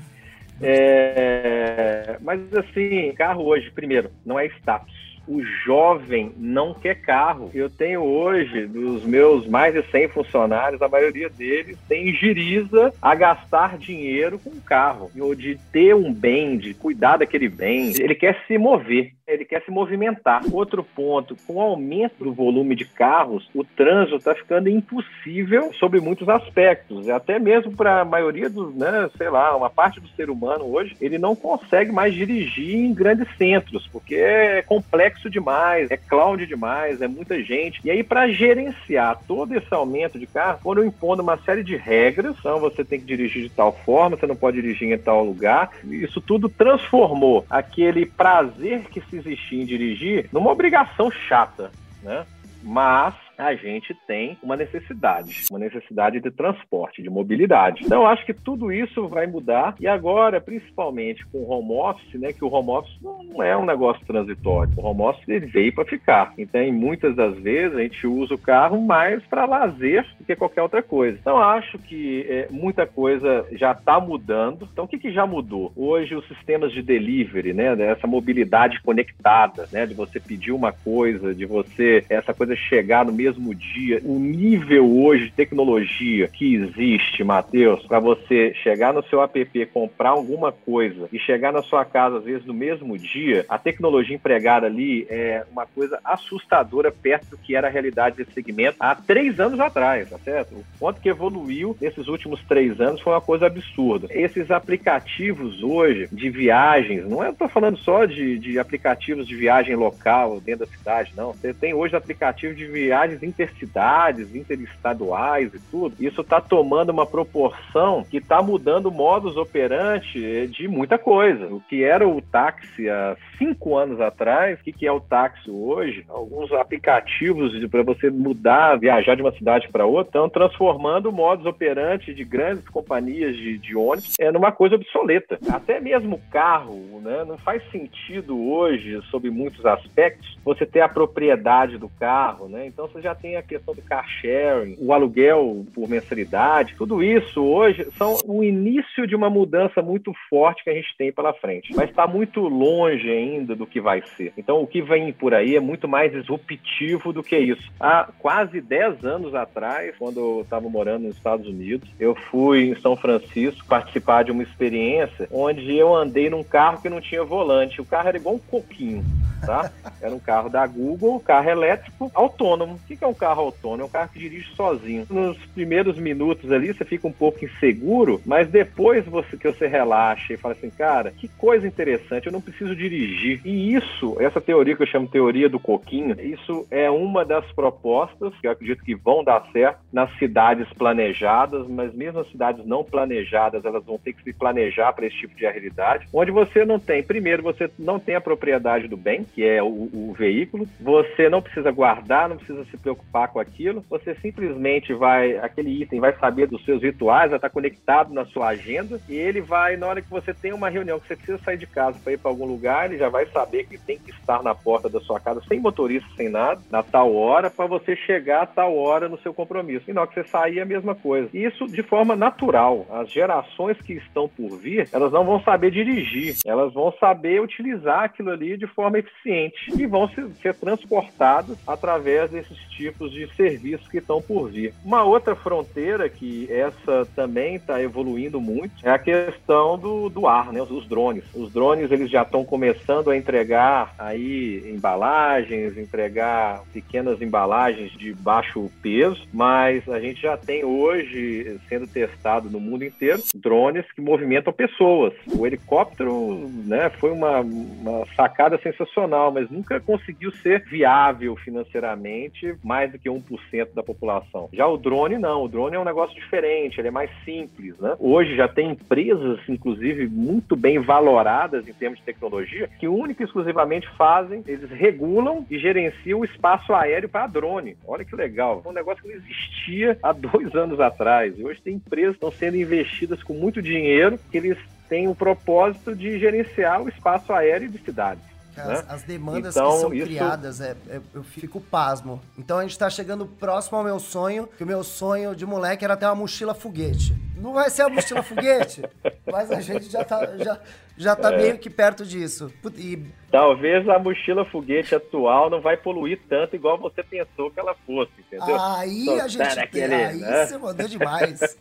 É, 0.60 2.18
mas 2.20 2.40
assim, 2.54 3.12
carro 3.14 3.44
hoje, 3.44 3.70
primeiro, 3.70 4.10
não 4.24 4.38
é 4.38 4.46
status 4.46 5.01
o 5.26 5.42
jovem 5.64 6.32
não 6.36 6.74
quer 6.74 7.00
carro. 7.00 7.50
Eu 7.54 7.70
tenho 7.70 8.02
hoje, 8.02 8.66
dos 8.66 9.04
meus 9.04 9.46
mais 9.46 9.74
de 9.74 9.82
100 9.90 10.08
funcionários, 10.08 10.82
a 10.82 10.88
maioria 10.88 11.28
deles 11.28 11.76
tem 11.88 12.12
giriza 12.14 12.92
a 13.00 13.14
gastar 13.14 13.78
dinheiro 13.78 14.38
com 14.38 14.60
carro, 14.60 15.10
ou 15.18 15.34
de 15.34 15.58
ter 15.72 15.94
um 15.94 16.12
bem, 16.12 16.56
de 16.56 16.74
cuidar 16.74 17.18
daquele 17.18 17.48
bem. 17.48 17.92
Ele 17.98 18.14
quer 18.14 18.42
se 18.46 18.58
mover 18.58 19.12
ele 19.26 19.44
quer 19.44 19.62
se 19.62 19.70
movimentar. 19.70 20.42
Outro 20.52 20.82
ponto, 20.82 21.36
com 21.46 21.54
o 21.54 21.60
aumento 21.60 22.24
do 22.24 22.32
volume 22.32 22.74
de 22.74 22.84
carros, 22.84 23.48
o 23.54 23.64
trânsito 23.64 24.16
está 24.16 24.34
ficando 24.34 24.68
impossível 24.68 25.72
sobre 25.74 26.00
muitos 26.00 26.28
aspectos. 26.28 27.08
Até 27.08 27.38
mesmo 27.38 27.72
para 27.72 28.00
a 28.00 28.04
maioria 28.04 28.50
dos, 28.50 28.74
né, 28.74 29.08
sei 29.16 29.30
lá, 29.30 29.56
uma 29.56 29.70
parte 29.70 30.00
do 30.00 30.08
ser 30.08 30.30
humano 30.30 30.64
hoje, 30.64 30.96
ele 31.00 31.18
não 31.18 31.36
consegue 31.36 31.92
mais 31.92 32.14
dirigir 32.14 32.76
em 32.76 32.92
grandes 32.92 33.28
centros, 33.36 33.86
porque 33.88 34.16
é 34.16 34.62
complexo 34.62 35.30
demais, 35.30 35.90
é 35.90 35.96
cloud 35.96 36.44
demais, 36.46 37.00
é 37.00 37.08
muita 37.08 37.42
gente. 37.42 37.80
E 37.84 37.90
aí, 37.90 38.02
para 38.02 38.28
gerenciar 38.28 39.20
todo 39.26 39.54
esse 39.54 39.72
aumento 39.72 40.18
de 40.18 40.26
carro, 40.26 40.58
foram 40.62 40.84
impondo 40.84 41.22
uma 41.22 41.36
série 41.38 41.62
de 41.62 41.76
regras. 41.76 42.36
Então, 42.38 42.58
você 42.58 42.84
tem 42.84 42.98
que 42.98 43.06
dirigir 43.06 43.42
de 43.42 43.50
tal 43.50 43.72
forma, 43.72 44.16
você 44.16 44.26
não 44.26 44.36
pode 44.36 44.60
dirigir 44.60 44.90
em 44.90 44.98
tal 44.98 45.24
lugar. 45.24 45.70
Isso 45.84 46.20
tudo 46.20 46.48
transformou 46.48 47.44
aquele 47.48 48.06
prazer 48.06 48.82
que 48.90 49.00
existir 49.16 49.60
em 49.60 49.66
dirigir 49.66 50.28
numa 50.32 50.50
obrigação 50.50 51.10
chata, 51.10 51.70
né? 52.02 52.26
Mas 52.62 53.14
a 53.36 53.54
gente 53.54 53.94
tem 54.06 54.36
uma 54.42 54.56
necessidade, 54.56 55.44
uma 55.50 55.58
necessidade 55.58 56.20
de 56.20 56.30
transporte, 56.30 57.02
de 57.02 57.10
mobilidade. 57.10 57.84
Então, 57.84 58.06
acho 58.06 58.24
que 58.24 58.34
tudo 58.34 58.72
isso 58.72 59.08
vai 59.08 59.26
mudar 59.26 59.74
e 59.80 59.86
agora, 59.86 60.40
principalmente 60.40 61.24
com 61.26 61.38
o 61.38 61.50
home 61.50 61.72
office, 61.72 62.14
né, 62.14 62.32
que 62.32 62.44
o 62.44 62.52
home 62.52 62.70
office 62.70 62.96
não 63.02 63.42
é 63.42 63.56
um 63.56 63.64
negócio 63.64 64.04
transitório. 64.06 64.72
O 64.76 64.84
home 64.84 65.02
office 65.02 65.28
ele 65.28 65.46
veio 65.46 65.74
para 65.74 65.84
ficar. 65.84 66.32
Então, 66.36 66.60
muitas 66.72 67.14
das 67.16 67.36
vezes 67.38 67.76
a 67.76 67.82
gente 67.82 68.06
usa 68.06 68.34
o 68.34 68.38
carro 68.38 68.80
mais 68.80 69.22
para 69.24 69.44
lazer 69.44 70.06
do 70.18 70.24
que 70.24 70.36
qualquer 70.36 70.62
outra 70.62 70.82
coisa. 70.82 71.18
Então, 71.20 71.38
acho 71.38 71.78
que 71.78 72.26
é, 72.28 72.48
muita 72.50 72.86
coisa 72.86 73.46
já 73.52 73.72
está 73.72 73.98
mudando. 74.00 74.68
Então, 74.72 74.84
o 74.84 74.88
que, 74.88 74.98
que 74.98 75.12
já 75.12 75.26
mudou? 75.26 75.72
Hoje, 75.76 76.14
os 76.14 76.26
sistemas 76.28 76.72
de 76.72 76.82
delivery, 76.82 77.52
né, 77.52 77.74
essa 77.90 78.06
mobilidade 78.06 78.80
conectada, 78.82 79.68
né, 79.72 79.86
de 79.86 79.94
você 79.94 80.20
pedir 80.20 80.52
uma 80.52 80.72
coisa, 80.72 81.34
de 81.34 81.46
você 81.46 82.04
essa 82.08 82.34
coisa 82.34 82.54
chegar 82.54 83.04
no 83.04 83.12
mesmo 83.22 83.54
dia, 83.54 84.00
o 84.04 84.18
nível 84.18 84.98
hoje 84.98 85.26
de 85.26 85.32
tecnologia 85.32 86.26
que 86.26 86.56
existe, 86.56 87.22
Matheus, 87.22 87.86
para 87.86 88.00
você 88.00 88.52
chegar 88.62 88.92
no 88.92 89.02
seu 89.04 89.22
app, 89.22 89.66
comprar 89.66 90.10
alguma 90.10 90.50
coisa 90.50 91.08
e 91.12 91.18
chegar 91.20 91.52
na 91.52 91.62
sua 91.62 91.84
casa, 91.84 92.18
às 92.18 92.24
vezes, 92.24 92.44
no 92.44 92.52
mesmo 92.52 92.98
dia, 92.98 93.44
a 93.48 93.58
tecnologia 93.58 94.16
empregada 94.16 94.66
ali 94.66 95.06
é 95.08 95.44
uma 95.52 95.66
coisa 95.66 96.00
assustadora 96.04 96.90
perto 96.90 97.30
do 97.30 97.36
que 97.36 97.54
era 97.54 97.68
a 97.68 97.70
realidade 97.70 98.16
desse 98.16 98.32
segmento 98.32 98.76
há 98.80 98.94
três 98.94 99.38
anos 99.38 99.60
atrás, 99.60 100.10
tá 100.10 100.18
certo? 100.18 100.56
O 100.56 100.64
quanto 100.80 101.00
que 101.00 101.08
evoluiu 101.08 101.76
nesses 101.80 102.08
últimos 102.08 102.42
três 102.42 102.80
anos 102.80 103.00
foi 103.00 103.12
uma 103.12 103.20
coisa 103.20 103.46
absurda. 103.46 104.08
Esses 104.10 104.50
aplicativos 104.50 105.62
hoje 105.62 106.08
de 106.10 106.28
viagens, 106.28 107.08
não 107.08 107.22
é, 107.22 107.32
tô 107.32 107.48
falando 107.48 107.78
só 107.78 108.04
de, 108.04 108.38
de 108.38 108.58
aplicativos 108.58 109.28
de 109.28 109.36
viagem 109.36 109.76
local 109.76 110.40
dentro 110.40 110.66
da 110.66 110.72
cidade, 110.72 111.12
não. 111.16 111.32
Você 111.32 111.54
tem 111.54 111.72
hoje 111.72 111.94
aplicativos 111.94 112.56
de 112.56 112.66
viagens 113.12 113.22
intercidades, 113.22 114.34
interestaduais 114.34 115.52
e 115.54 115.58
tudo, 115.70 115.94
isso 116.00 116.20
está 116.20 116.40
tomando 116.40 116.90
uma 116.90 117.06
proporção 117.06 118.04
que 118.08 118.18
está 118.18 118.42
mudando 118.42 118.86
o 118.86 118.90
modus 118.90 119.36
operandi 119.36 120.48
de 120.48 120.68
muita 120.68 120.98
coisa. 120.98 121.46
O 121.46 121.60
que 121.60 121.84
era 121.84 122.06
o 122.08 122.20
táxi 122.20 122.88
há 122.88 123.16
cinco 123.42 123.76
anos 123.76 124.00
atrás, 124.00 124.60
o 124.60 124.62
que, 124.62 124.72
que 124.72 124.86
é 124.86 124.92
o 124.92 125.00
táxi 125.00 125.50
hoje? 125.50 126.04
Alguns 126.08 126.52
aplicativos 126.52 127.52
para 127.68 127.82
você 127.82 128.08
mudar, 128.08 128.78
viajar 128.78 129.16
de 129.16 129.22
uma 129.22 129.32
cidade 129.32 129.68
para 129.68 129.84
outra, 129.84 130.08
estão 130.08 130.28
transformando 130.28 131.08
o 131.08 131.12
modus 131.12 131.44
operandi 131.44 132.14
de 132.14 132.24
grandes 132.24 132.68
companhias 132.68 133.36
de, 133.36 133.58
de 133.58 133.74
ônibus 133.74 134.14
é 134.20 134.30
numa 134.30 134.52
coisa 134.52 134.76
obsoleta. 134.76 135.38
Até 135.50 135.80
mesmo 135.80 136.20
carro, 136.30 137.00
né? 137.02 137.24
Não 137.26 137.36
faz 137.36 137.62
sentido 137.70 138.40
hoje, 138.40 139.00
sob 139.10 139.28
muitos 139.28 139.66
aspectos, 139.66 140.38
você 140.44 140.64
ter 140.64 140.80
a 140.80 140.88
propriedade 140.88 141.78
do 141.78 141.88
carro, 141.88 142.48
né? 142.48 142.66
Então 142.66 142.86
você 142.86 143.00
já 143.00 143.14
tem 143.14 143.36
a 143.36 143.42
questão 143.42 143.74
do 143.74 143.82
car 143.82 144.06
sharing, 144.08 144.76
o 144.78 144.92
aluguel 144.92 145.66
por 145.74 145.88
mensalidade, 145.88 146.76
tudo 146.76 147.02
isso 147.02 147.42
hoje 147.42 147.86
são 147.96 148.16
o 148.26 148.44
início 148.44 149.06
de 149.06 149.16
uma 149.16 149.28
mudança 149.28 149.82
muito 149.82 150.12
forte 150.28 150.62
que 150.62 150.70
a 150.70 150.74
gente 150.74 150.94
tem 150.96 151.12
pela 151.12 151.32
frente. 151.32 151.74
Mas 151.74 151.90
está 151.90 152.06
muito 152.06 152.40
longe 152.40 153.10
ainda 153.10 153.31
ainda 153.32 153.54
do 153.54 153.66
que 153.66 153.80
vai 153.80 154.02
ser. 154.16 154.32
Então, 154.36 154.62
o 154.62 154.66
que 154.66 154.82
vem 154.82 155.12
por 155.12 155.34
aí 155.34 155.56
é 155.56 155.60
muito 155.60 155.88
mais 155.88 156.12
disruptivo 156.12 157.12
do 157.12 157.22
que 157.22 157.36
isso. 157.36 157.70
Há 157.80 158.08
quase 158.18 158.60
10 158.60 159.04
anos 159.04 159.34
atrás, 159.34 159.94
quando 159.98 160.20
eu 160.20 160.40
estava 160.42 160.68
morando 160.68 161.04
nos 161.04 161.16
Estados 161.16 161.46
Unidos, 161.46 161.88
eu 161.98 162.14
fui 162.14 162.70
em 162.70 162.80
São 162.80 162.96
Francisco 162.96 163.66
participar 163.66 164.24
de 164.24 164.30
uma 164.30 164.42
experiência 164.42 165.28
onde 165.30 165.76
eu 165.76 165.94
andei 165.94 166.28
num 166.28 166.42
carro 166.42 166.80
que 166.80 166.88
não 166.88 167.00
tinha 167.00 167.24
volante. 167.24 167.80
O 167.80 167.84
carro 167.84 168.08
era 168.08 168.16
igual 168.16 168.34
um 168.34 168.38
coquinho 168.38 169.04
tá? 169.44 169.70
Era 170.00 170.14
um 170.14 170.18
carro 170.18 170.48
da 170.48 170.66
Google, 170.66 171.20
carro 171.20 171.48
elétrico 171.48 172.10
autônomo. 172.14 172.74
O 172.74 172.78
que 172.78 173.02
é 173.02 173.06
um 173.06 173.14
carro 173.14 173.42
autônomo? 173.42 173.82
É 173.82 173.86
um 173.86 173.90
carro 173.90 174.10
que 174.12 174.18
dirige 174.18 174.54
sozinho. 174.54 175.06
Nos 175.08 175.36
primeiros 175.46 175.96
minutos 175.96 176.50
ali 176.50 176.72
você 176.72 176.84
fica 176.84 177.06
um 177.06 177.12
pouco 177.12 177.44
inseguro, 177.44 178.20
mas 178.24 178.48
depois 178.48 179.04
você, 179.04 179.36
que 179.36 179.50
você 179.50 179.66
relaxa 179.66 180.32
e 180.32 180.36
fala 180.36 180.54
assim, 180.54 180.70
cara, 180.70 181.10
que 181.10 181.28
coisa 181.28 181.66
interessante, 181.66 182.26
eu 182.26 182.32
não 182.32 182.40
preciso 182.40 182.74
dirigir. 182.74 183.21
E 183.22 183.74
isso, 183.74 184.16
essa 184.20 184.40
teoria 184.40 184.76
que 184.76 184.82
eu 184.82 184.86
chamo 184.86 185.08
teoria 185.08 185.48
do 185.48 185.58
coquinho, 185.58 186.16
isso 186.20 186.66
é 186.70 186.90
uma 186.90 187.24
das 187.24 187.44
propostas 187.52 188.32
que 188.40 188.46
eu 188.46 188.50
acredito 188.50 188.84
que 188.84 188.94
vão 188.94 189.22
dar 189.22 189.46
certo 189.52 189.80
nas 189.92 190.12
cidades 190.18 190.68
planejadas, 190.72 191.66
mas 191.68 191.94
mesmo 191.94 192.20
as 192.20 192.30
cidades 192.30 192.64
não 192.66 192.84
planejadas, 192.84 193.64
elas 193.64 193.84
vão 193.84 193.98
ter 193.98 194.12
que 194.12 194.22
se 194.22 194.32
planejar 194.32 194.92
para 194.92 195.06
esse 195.06 195.16
tipo 195.16 195.36
de 195.36 195.44
realidade, 195.44 196.06
onde 196.12 196.30
você 196.30 196.64
não 196.64 196.78
tem, 196.78 197.02
primeiro, 197.02 197.42
você 197.42 197.70
não 197.78 197.98
tem 197.98 198.14
a 198.14 198.20
propriedade 198.20 198.88
do 198.88 198.96
bem, 198.96 199.24
que 199.24 199.44
é 199.44 199.62
o, 199.62 199.66
o, 199.92 200.14
veículo. 200.16 200.68
Você 200.80 201.28
não 201.28 201.42
precisa 201.42 201.70
guardar, 201.70 202.28
não 202.28 202.36
precisa 202.36 202.64
se 202.66 202.76
preocupar 202.76 203.28
com 203.28 203.40
aquilo. 203.40 203.84
Você 203.90 204.14
simplesmente 204.16 204.92
vai, 204.92 205.36
aquele 205.38 205.82
item 205.82 206.00
vai 206.00 206.14
saber 206.16 206.46
dos 206.46 206.64
seus 206.64 206.82
rituais, 206.82 207.30
vai 207.30 207.38
estar 207.38 207.50
conectado 207.50 208.12
na 208.12 208.24
sua 208.26 208.48
agenda 208.48 209.00
e 209.08 209.14
ele 209.14 209.40
vai, 209.40 209.76
na 209.76 209.86
hora 209.86 210.02
que 210.02 210.10
você 210.10 210.32
tem 210.32 210.52
uma 210.52 210.68
reunião, 210.68 211.00
que 211.00 211.08
você 211.08 211.16
precisa 211.16 211.38
sair 211.38 211.56
de 211.56 211.66
casa 211.66 211.98
para 212.02 212.12
ir 212.12 212.18
para 212.18 212.30
algum 212.30 212.46
lugar, 212.46 212.86
ele 212.86 212.98
já 213.02 213.08
vai 213.08 213.26
saber 213.26 213.66
que 213.66 213.76
tem 213.76 213.98
que 213.98 214.12
estar 214.12 214.42
na 214.42 214.54
porta 214.54 214.88
da 214.88 215.00
sua 215.00 215.18
casa, 215.18 215.42
sem 215.48 215.58
motorista, 215.58 216.08
sem 216.16 216.28
nada, 216.28 216.60
na 216.70 216.82
tal 216.84 217.14
hora, 217.14 217.50
para 217.50 217.66
você 217.66 217.96
chegar 217.96 218.42
a 218.42 218.46
tal 218.46 218.76
hora 218.76 219.08
no 219.08 219.18
seu 219.18 219.34
compromisso. 219.34 219.90
E 219.90 219.92
na 219.92 220.02
hora 220.02 220.10
que 220.10 220.14
você 220.14 220.28
sair, 220.28 220.60
a 220.60 220.64
mesma 220.64 220.94
coisa. 220.94 221.28
Isso 221.32 221.66
de 221.66 221.82
forma 221.82 222.14
natural. 222.14 222.86
As 222.90 223.10
gerações 223.10 223.80
que 223.80 223.94
estão 223.94 224.28
por 224.28 224.56
vir, 224.56 224.88
elas 224.92 225.10
não 225.10 225.24
vão 225.24 225.42
saber 225.42 225.72
dirigir, 225.72 226.36
elas 226.46 226.72
vão 226.72 226.92
saber 227.00 227.40
utilizar 227.40 228.04
aquilo 228.04 228.30
ali 228.30 228.56
de 228.56 228.66
forma 228.68 228.98
eficiente 228.98 229.72
e 229.76 229.86
vão 229.86 230.08
ser 230.40 230.54
transportados 230.54 231.58
através 231.66 232.30
desses 232.30 232.58
tipos 232.70 233.10
de 233.10 233.26
serviços 233.34 233.88
que 233.88 233.98
estão 233.98 234.22
por 234.22 234.48
vir. 234.48 234.72
Uma 234.84 235.02
outra 235.02 235.34
fronteira 235.34 236.08
que 236.08 236.46
essa 236.52 237.06
também 237.16 237.56
está 237.56 237.82
evoluindo 237.82 238.40
muito 238.40 238.74
é 238.84 238.90
a 238.90 238.98
questão 238.98 239.76
do, 239.76 240.08
do 240.08 240.26
ar, 240.26 240.52
né? 240.52 240.62
Os 240.62 240.86
drones. 240.86 241.24
Os 241.34 241.52
drones 241.52 241.90
eles 241.90 242.10
já 242.10 242.22
estão 242.22 242.44
começando 242.44 242.91
a 243.10 243.16
entregar 243.16 243.94
aí 243.98 244.62
embalagens, 244.66 245.76
entregar 245.76 246.62
pequenas 246.72 247.20
embalagens 247.20 247.92
de 247.92 248.12
baixo 248.14 248.70
peso, 248.82 249.26
mas 249.32 249.88
a 249.88 250.00
gente 250.00 250.20
já 250.20 250.36
tem 250.36 250.64
hoje 250.64 251.58
sendo 251.68 251.86
testado 251.86 252.50
no 252.50 252.60
mundo 252.60 252.84
inteiro 252.84 253.22
drones 253.34 253.90
que 253.92 254.00
movimentam 254.00 254.52
pessoas. 254.52 255.12
O 255.36 255.46
helicóptero, 255.46 256.48
né, 256.64 256.90
foi 256.90 257.10
uma, 257.10 257.40
uma 257.40 258.06
sacada 258.14 258.58
sensacional 258.58 259.22
mas 259.32 259.50
nunca 259.50 259.80
conseguiu 259.80 260.30
ser 260.30 260.64
viável 260.64 261.36
financeiramente 261.36 262.54
mais 262.62 262.90
do 262.90 262.98
que 262.98 263.08
1% 263.08 263.74
da 263.74 263.82
população. 263.82 264.48
Já 264.52 264.66
o 264.66 264.76
drone, 264.76 265.18
não. 265.18 265.44
O 265.44 265.48
drone 265.48 265.76
é 265.76 265.78
um 265.78 265.84
negócio 265.84 266.14
diferente, 266.14 266.80
ele 266.80 266.88
é 266.88 266.90
mais 266.90 267.10
simples. 267.24 267.78
Né? 267.78 267.94
Hoje 267.98 268.36
já 268.36 268.48
tem 268.48 268.70
empresas, 268.70 269.40
inclusive, 269.48 270.06
muito 270.06 270.56
bem 270.56 270.78
valoradas 270.78 271.66
em 271.68 271.72
termos 271.72 271.98
de 271.98 272.04
tecnologia, 272.04 272.68
que 272.82 272.88
única 272.88 273.22
e 273.22 273.26
exclusivamente 273.26 273.88
fazem, 273.96 274.42
eles 274.44 274.68
regulam 274.68 275.46
e 275.48 275.56
gerenciam 275.56 276.18
o 276.18 276.24
espaço 276.24 276.74
aéreo 276.74 277.08
para 277.08 277.28
drone. 277.28 277.76
Olha 277.86 278.04
que 278.04 278.16
legal. 278.16 278.60
É 278.64 278.68
um 278.68 278.72
negócio 278.72 279.00
que 279.04 279.08
não 279.08 279.14
existia 279.14 279.96
há 280.02 280.10
dois 280.10 280.52
anos 280.56 280.80
atrás. 280.80 281.38
E 281.38 281.44
hoje 281.44 281.62
tem 281.62 281.74
empresas 281.74 282.16
que 282.16 282.16
estão 282.16 282.32
sendo 282.32 282.56
investidas 282.56 283.22
com 283.22 283.34
muito 283.34 283.62
dinheiro 283.62 284.18
que 284.32 284.36
eles 284.36 284.58
têm 284.88 285.06
o 285.06 285.14
propósito 285.14 285.94
de 285.94 286.18
gerenciar 286.18 286.82
o 286.82 286.88
espaço 286.88 287.32
aéreo 287.32 287.68
de 287.68 287.78
cidades. 287.78 288.24
As, 288.56 288.66
né? 288.66 288.84
as 288.88 289.02
demandas 289.04 289.54
então, 289.54 289.70
que 289.70 289.80
são 289.80 289.94
isso... 289.94 290.06
criadas, 290.06 290.60
é, 290.60 290.76
é, 290.88 291.00
eu 291.14 291.22
fico 291.22 291.60
pasmo. 291.60 292.20
Então 292.36 292.58
a 292.58 292.62
gente 292.62 292.76
tá 292.76 292.90
chegando 292.90 293.26
próximo 293.26 293.78
ao 293.78 293.84
meu 293.84 294.00
sonho, 294.00 294.48
que 294.58 294.64
o 294.64 294.66
meu 294.66 294.82
sonho 294.82 295.36
de 295.36 295.46
moleque 295.46 295.84
era 295.84 295.96
ter 295.96 296.06
uma 296.06 296.16
mochila 296.16 296.52
foguete. 296.52 297.14
Não 297.36 297.52
vai 297.52 297.70
ser 297.70 297.82
a 297.82 297.88
mochila 297.88 298.22
foguete, 298.22 298.82
mas 299.30 299.50
a 299.50 299.60
gente 299.60 299.90
já 299.90 300.04
tá, 300.04 300.36
já, 300.38 300.60
já 300.96 301.16
tá 301.16 301.32
é. 301.32 301.36
meio 301.36 301.58
que 301.58 301.70
perto 301.70 302.04
disso. 302.04 302.52
E 302.76 302.98
Talvez 303.32 303.88
a 303.88 303.98
mochila 303.98 304.44
foguete 304.44 304.94
atual 304.94 305.48
não 305.48 305.62
vai 305.62 305.74
poluir 305.74 306.20
tanto 306.28 306.54
igual 306.54 306.76
você 306.76 307.02
pensou 307.02 307.50
que 307.50 307.58
ela 307.58 307.74
fosse, 307.86 308.12
entendeu? 308.18 308.54
Aí 308.60 309.08
a 309.18 309.26
gente 309.26 309.58
aquele, 309.58 309.94
aí 309.94 310.18
né? 310.18 310.44
você 310.44 310.58
mandou 310.58 310.86
demais. 310.86 311.58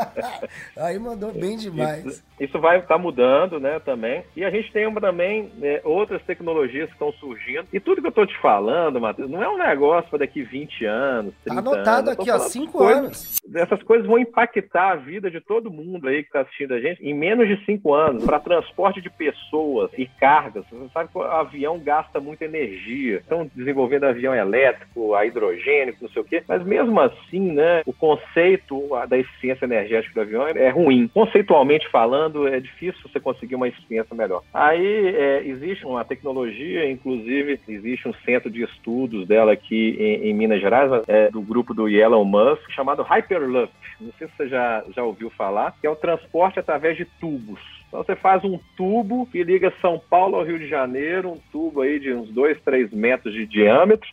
aí 0.74 0.98
mandou 0.98 1.30
bem 1.30 1.58
demais. 1.58 2.06
Isso, 2.06 2.24
isso 2.40 2.58
vai 2.58 2.78
estar 2.78 2.94
tá 2.94 2.98
mudando, 2.98 3.60
né, 3.60 3.78
também. 3.80 4.24
E 4.34 4.42
a 4.42 4.50
gente 4.50 4.72
tem 4.72 4.90
também 4.94 5.52
né, 5.58 5.82
outras 5.84 6.22
tecnologias 6.22 6.86
que 6.86 6.94
estão 6.94 7.12
surgindo. 7.12 7.66
E 7.70 7.78
tudo 7.78 8.00
que 8.00 8.06
eu 8.06 8.08
estou 8.08 8.26
te 8.26 8.40
falando, 8.40 8.98
Matheus, 8.98 9.30
não 9.30 9.42
é 9.42 9.48
um 9.50 9.58
negócio 9.58 10.08
para 10.08 10.20
daqui 10.20 10.42
20 10.42 10.86
anos, 10.86 11.34
30 11.44 11.62
tá 11.62 11.70
anotado 11.70 12.08
anos. 12.08 12.20
aqui, 12.20 12.30
ó, 12.30 12.38
5 12.38 12.84
anos. 12.84 13.38
Essas 13.54 13.82
coisas 13.82 14.06
vão 14.06 14.18
impactar 14.18 14.92
a 14.92 14.96
vida 15.04 15.30
de 15.30 15.40
todo 15.40 15.70
mundo 15.70 16.08
aí 16.08 16.22
que 16.22 16.28
está 16.28 16.40
assistindo 16.40 16.74
a 16.74 16.80
gente 16.80 17.04
em 17.04 17.14
menos 17.14 17.48
de 17.48 17.62
5 17.64 17.94
anos, 17.94 18.24
para 18.24 18.40
transporte 18.40 19.00
de 19.00 19.10
pessoas 19.10 19.90
e 19.96 20.06
cargas. 20.06 20.64
Você 20.70 20.88
sabe 20.92 21.10
que 21.10 21.18
o 21.18 21.22
avião 21.22 21.78
gasta 21.78 22.20
muita 22.20 22.44
energia. 22.44 23.16
Estão 23.16 23.50
desenvolvendo 23.54 24.04
avião 24.04 24.34
elétrico, 24.34 25.14
a 25.14 25.26
hidrogênio, 25.26 25.94
não 26.00 26.08
sei 26.08 26.22
o 26.22 26.24
quê. 26.24 26.42
Mas 26.46 26.64
mesmo 26.64 26.98
assim, 27.00 27.52
né, 27.52 27.82
o 27.86 27.92
conceito 27.92 28.88
da 29.08 29.18
eficiência 29.18 29.64
energética 29.64 30.14
do 30.14 30.20
avião 30.20 30.46
é 30.46 30.68
ruim. 30.68 31.08
Conceitualmente 31.08 31.88
falando, 31.90 32.46
é 32.48 32.60
difícil 32.60 33.00
você 33.02 33.20
conseguir 33.20 33.54
uma 33.54 33.68
eficiência 33.68 34.14
melhor. 34.14 34.42
Aí 34.52 35.14
é, 35.14 35.42
existe 35.44 35.84
uma 35.84 36.04
tecnologia, 36.04 36.90
inclusive 36.90 37.58
existe 37.68 38.08
um 38.08 38.14
centro 38.24 38.50
de 38.50 38.62
estudos 38.62 39.26
dela 39.26 39.52
aqui 39.52 39.96
em, 39.98 40.28
em 40.28 40.34
Minas 40.34 40.60
Gerais, 40.60 41.02
é, 41.08 41.30
do 41.30 41.40
grupo 41.40 41.74
do 41.74 41.88
Elon 41.88 42.24
Musk, 42.24 42.70
chamado 42.70 43.02
Hyperloop. 43.02 43.72
Não 44.00 44.12
sei 44.18 44.26
se 44.26 44.36
você 44.36 44.48
já, 44.48 44.84
já 44.92 45.02
ouviu 45.02 45.30
falar, 45.30 45.74
que 45.80 45.86
é 45.86 45.90
o 45.90 45.96
transporte 45.96 46.58
através 46.58 46.96
de 46.96 47.04
tubos. 47.04 47.60
Então 47.88 48.02
você 48.02 48.16
faz 48.16 48.42
um 48.44 48.58
tubo 48.76 49.26
que 49.26 49.42
liga 49.42 49.72
São 49.80 49.98
Paulo 49.98 50.36
ao 50.36 50.44
Rio 50.44 50.58
de 50.58 50.68
Janeiro, 50.68 51.32
um 51.32 51.40
tubo 51.50 51.82
aí 51.82 52.00
de 52.00 52.12
uns 52.12 52.30
2, 52.30 52.60
3 52.62 52.90
metros 52.92 53.34
de 53.34 53.44
diâmetro, 53.46 54.08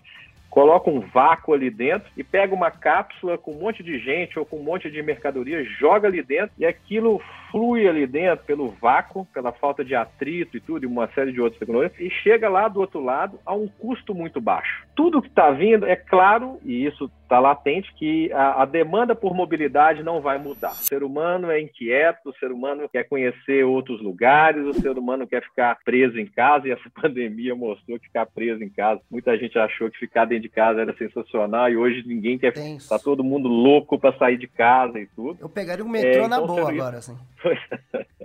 coloca 0.50 0.90
um 0.90 1.00
vácuo 1.00 1.54
ali 1.54 1.70
dentro 1.70 2.10
e 2.18 2.24
pega 2.24 2.54
uma 2.54 2.72
cápsula 2.72 3.38
com 3.38 3.52
um 3.52 3.60
monte 3.60 3.84
de 3.84 4.00
gente 4.00 4.38
ou 4.38 4.46
com 4.46 4.58
um 4.58 4.64
monte 4.64 4.90
de 4.90 5.02
mercadoria, 5.02 5.64
joga 5.64 6.08
ali 6.08 6.24
dentro 6.24 6.52
e 6.58 6.66
aquilo 6.66 7.22
flui 7.52 7.88
ali 7.88 8.08
dentro 8.08 8.46
pelo 8.46 8.70
vácuo, 8.70 9.26
pela 9.34 9.52
falta 9.52 9.86
de 9.86 9.96
atrito 9.96 10.58
e 10.58 10.60
tudo, 10.60 10.84
e 10.84 10.88
uma 10.88 11.08
série 11.10 11.32
de 11.32 11.40
outras 11.40 11.60
tecnologias, 11.60 11.98
e 12.00 12.10
chega 12.10 12.50
lá 12.50 12.68
do 12.68 12.80
outro 12.80 13.04
lado 13.04 13.40
a 13.46 13.54
um 13.54 13.68
custo 13.68 14.14
muito 14.14 14.42
baixo. 14.42 14.84
Tudo 14.96 15.22
que 15.22 15.30
está 15.30 15.52
vindo, 15.52 15.86
é 15.86 15.96
claro, 15.96 16.60
e 16.66 16.86
isso 16.86 17.10
está 17.30 17.40
latente, 17.40 17.94
que 17.94 18.32
a, 18.34 18.64
a, 18.64 18.66
demanda 18.66 19.14
por 19.14 19.36
mobilidade 19.36 20.02
não 20.02 20.20
vai 20.20 20.40
mudar. 20.40 20.72
O 20.72 20.76
ser 20.76 21.04
humano 21.04 21.52
é 21.52 21.62
inquieto, 21.62 22.30
o 22.30 22.34
ser 22.34 22.52
humano 22.52 22.90
quer 22.90 23.04
conhecer 23.04 23.64
outros 23.64 24.02
lugares, 24.02 24.66
o 24.66 24.74
ser 24.74 24.98
humano 24.98 25.28
quer 25.28 25.44
ficar 25.44 25.78
preso 25.86 26.20
em 26.20 26.26
casa, 26.26 26.68
e 26.68 26.72
essa 26.72 26.90
pandemia 27.00 27.56
mostrou 27.56 28.00
que 28.00 28.08
ficar 28.08 28.26
preso 28.26 28.64
em 28.64 28.70
casa, 28.70 29.00
muita 29.12 29.38
gente 29.38 29.58
achou 29.60 29.92
que 29.92 30.00
ficar 30.00 30.26
dentro 30.26 30.44
de 30.44 30.50
casa 30.50 30.82
era 30.82 30.98
sensacional, 30.98 31.70
e 31.70 31.78
hoje 31.78 32.04
ninguém 32.08 32.40
quer, 32.40 32.58
está 32.58 32.98
todo 32.98 33.24
mundo 33.24 33.48
louco 33.48 34.00
para 34.00 34.18
sair 34.18 34.38
de 34.38 34.48
casa 34.48 35.00
e 35.00 35.06
tudo. 35.06 35.38
Eu 35.40 35.50
pegaria 35.50 35.86
o 35.86 35.90
metrô 35.90 36.24
é, 36.24 36.28
na 36.28 36.38
então, 36.38 36.48
boa 36.48 36.72
agora, 36.72 36.98
assim. 36.98 37.16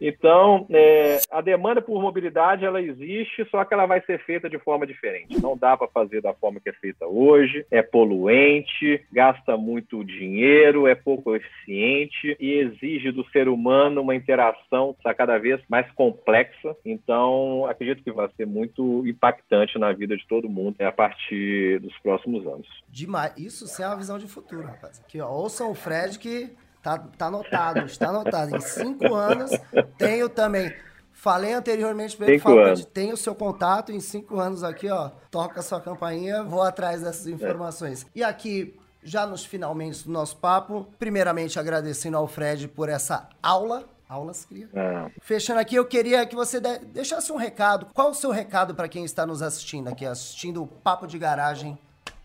então, 0.00 0.66
é, 0.70 1.18
a 1.30 1.40
demanda 1.40 1.80
por 1.80 2.00
mobilidade 2.00 2.64
ela 2.64 2.80
existe, 2.80 3.46
só 3.50 3.64
que 3.64 3.74
ela 3.74 3.86
vai 3.86 4.00
ser 4.02 4.18
feita 4.24 4.48
de 4.48 4.58
forma 4.58 4.86
diferente. 4.86 5.40
Não 5.40 5.56
dá 5.56 5.76
para 5.76 5.88
fazer 5.88 6.20
da 6.20 6.32
forma 6.32 6.60
que 6.60 6.70
é 6.70 6.72
feita 6.72 7.06
hoje. 7.06 7.64
É 7.70 7.82
poluente, 7.82 9.04
gasta 9.12 9.56
muito 9.56 10.04
dinheiro, 10.04 10.86
é 10.86 10.94
pouco 10.94 11.34
eficiente 11.34 12.36
e 12.40 12.52
exige 12.54 13.12
do 13.12 13.24
ser 13.30 13.48
humano 13.48 14.00
uma 14.00 14.14
interação 14.14 14.96
tá 15.02 15.14
cada 15.14 15.38
vez 15.38 15.60
mais 15.68 15.90
complexa. 15.92 16.76
Então, 16.84 17.66
acredito 17.66 18.02
que 18.02 18.12
vai 18.12 18.28
ser 18.36 18.46
muito 18.46 19.06
impactante 19.06 19.78
na 19.78 19.92
vida 19.92 20.16
de 20.16 20.26
todo 20.26 20.48
mundo 20.48 20.80
a 20.80 20.92
partir 20.92 21.80
dos 21.80 21.96
próximos 21.98 22.46
anos. 22.46 22.66
Demais. 22.88 23.34
Isso 23.36 23.82
é 23.82 23.86
uma 23.86 23.96
visão 23.96 24.18
de 24.18 24.26
futuro, 24.26 24.66
rapaz. 24.66 25.00
Aqui, 25.00 25.20
ó, 25.20 25.30
ouçam 25.30 25.70
o 25.70 25.74
Fred 25.74 26.18
que 26.18 26.50
Tá, 26.82 26.98
tá 26.98 27.26
anotado, 27.26 27.80
está 27.80 28.08
anotado. 28.08 28.56
Em 28.56 28.60
cinco 28.60 29.14
anos, 29.14 29.50
tenho 29.98 30.28
também. 30.28 30.72
Falei 31.12 31.52
anteriormente 31.52 32.16
para 32.16 32.32
ele, 32.32 32.84
tem 32.84 33.12
o 33.12 33.16
seu 33.16 33.34
contato, 33.34 33.92
em 33.92 34.00
cinco 34.00 34.40
anos 34.40 34.64
aqui, 34.64 34.88
ó, 34.88 35.10
toca 35.30 35.60
a 35.60 35.62
sua 35.62 35.78
campainha, 35.78 36.42
vou 36.42 36.62
atrás 36.62 37.02
dessas 37.02 37.26
informações. 37.26 38.04
É. 38.04 38.06
E 38.14 38.24
aqui, 38.24 38.74
já 39.02 39.26
nos 39.26 39.44
finalmente 39.44 40.04
do 40.04 40.10
nosso 40.10 40.38
papo, 40.38 40.88
primeiramente 40.98 41.58
agradecendo 41.58 42.16
ao 42.16 42.26
Fred 42.26 42.68
por 42.68 42.88
essa 42.88 43.28
aula 43.42 43.86
Aulas 44.10 44.44
cria. 44.44 44.68
É. 44.74 45.08
Fechando 45.20 45.60
aqui, 45.60 45.76
eu 45.76 45.84
queria 45.84 46.26
que 46.26 46.34
você 46.34 46.58
deixasse 46.58 47.30
um 47.30 47.36
recado. 47.36 47.86
Qual 47.94 48.10
o 48.10 48.14
seu 48.14 48.32
recado 48.32 48.74
para 48.74 48.88
quem 48.88 49.04
está 49.04 49.24
nos 49.24 49.40
assistindo 49.40 49.86
aqui, 49.86 50.04
assistindo 50.04 50.64
o 50.64 50.66
Papo 50.66 51.06
de 51.06 51.16
Garagem 51.16 51.78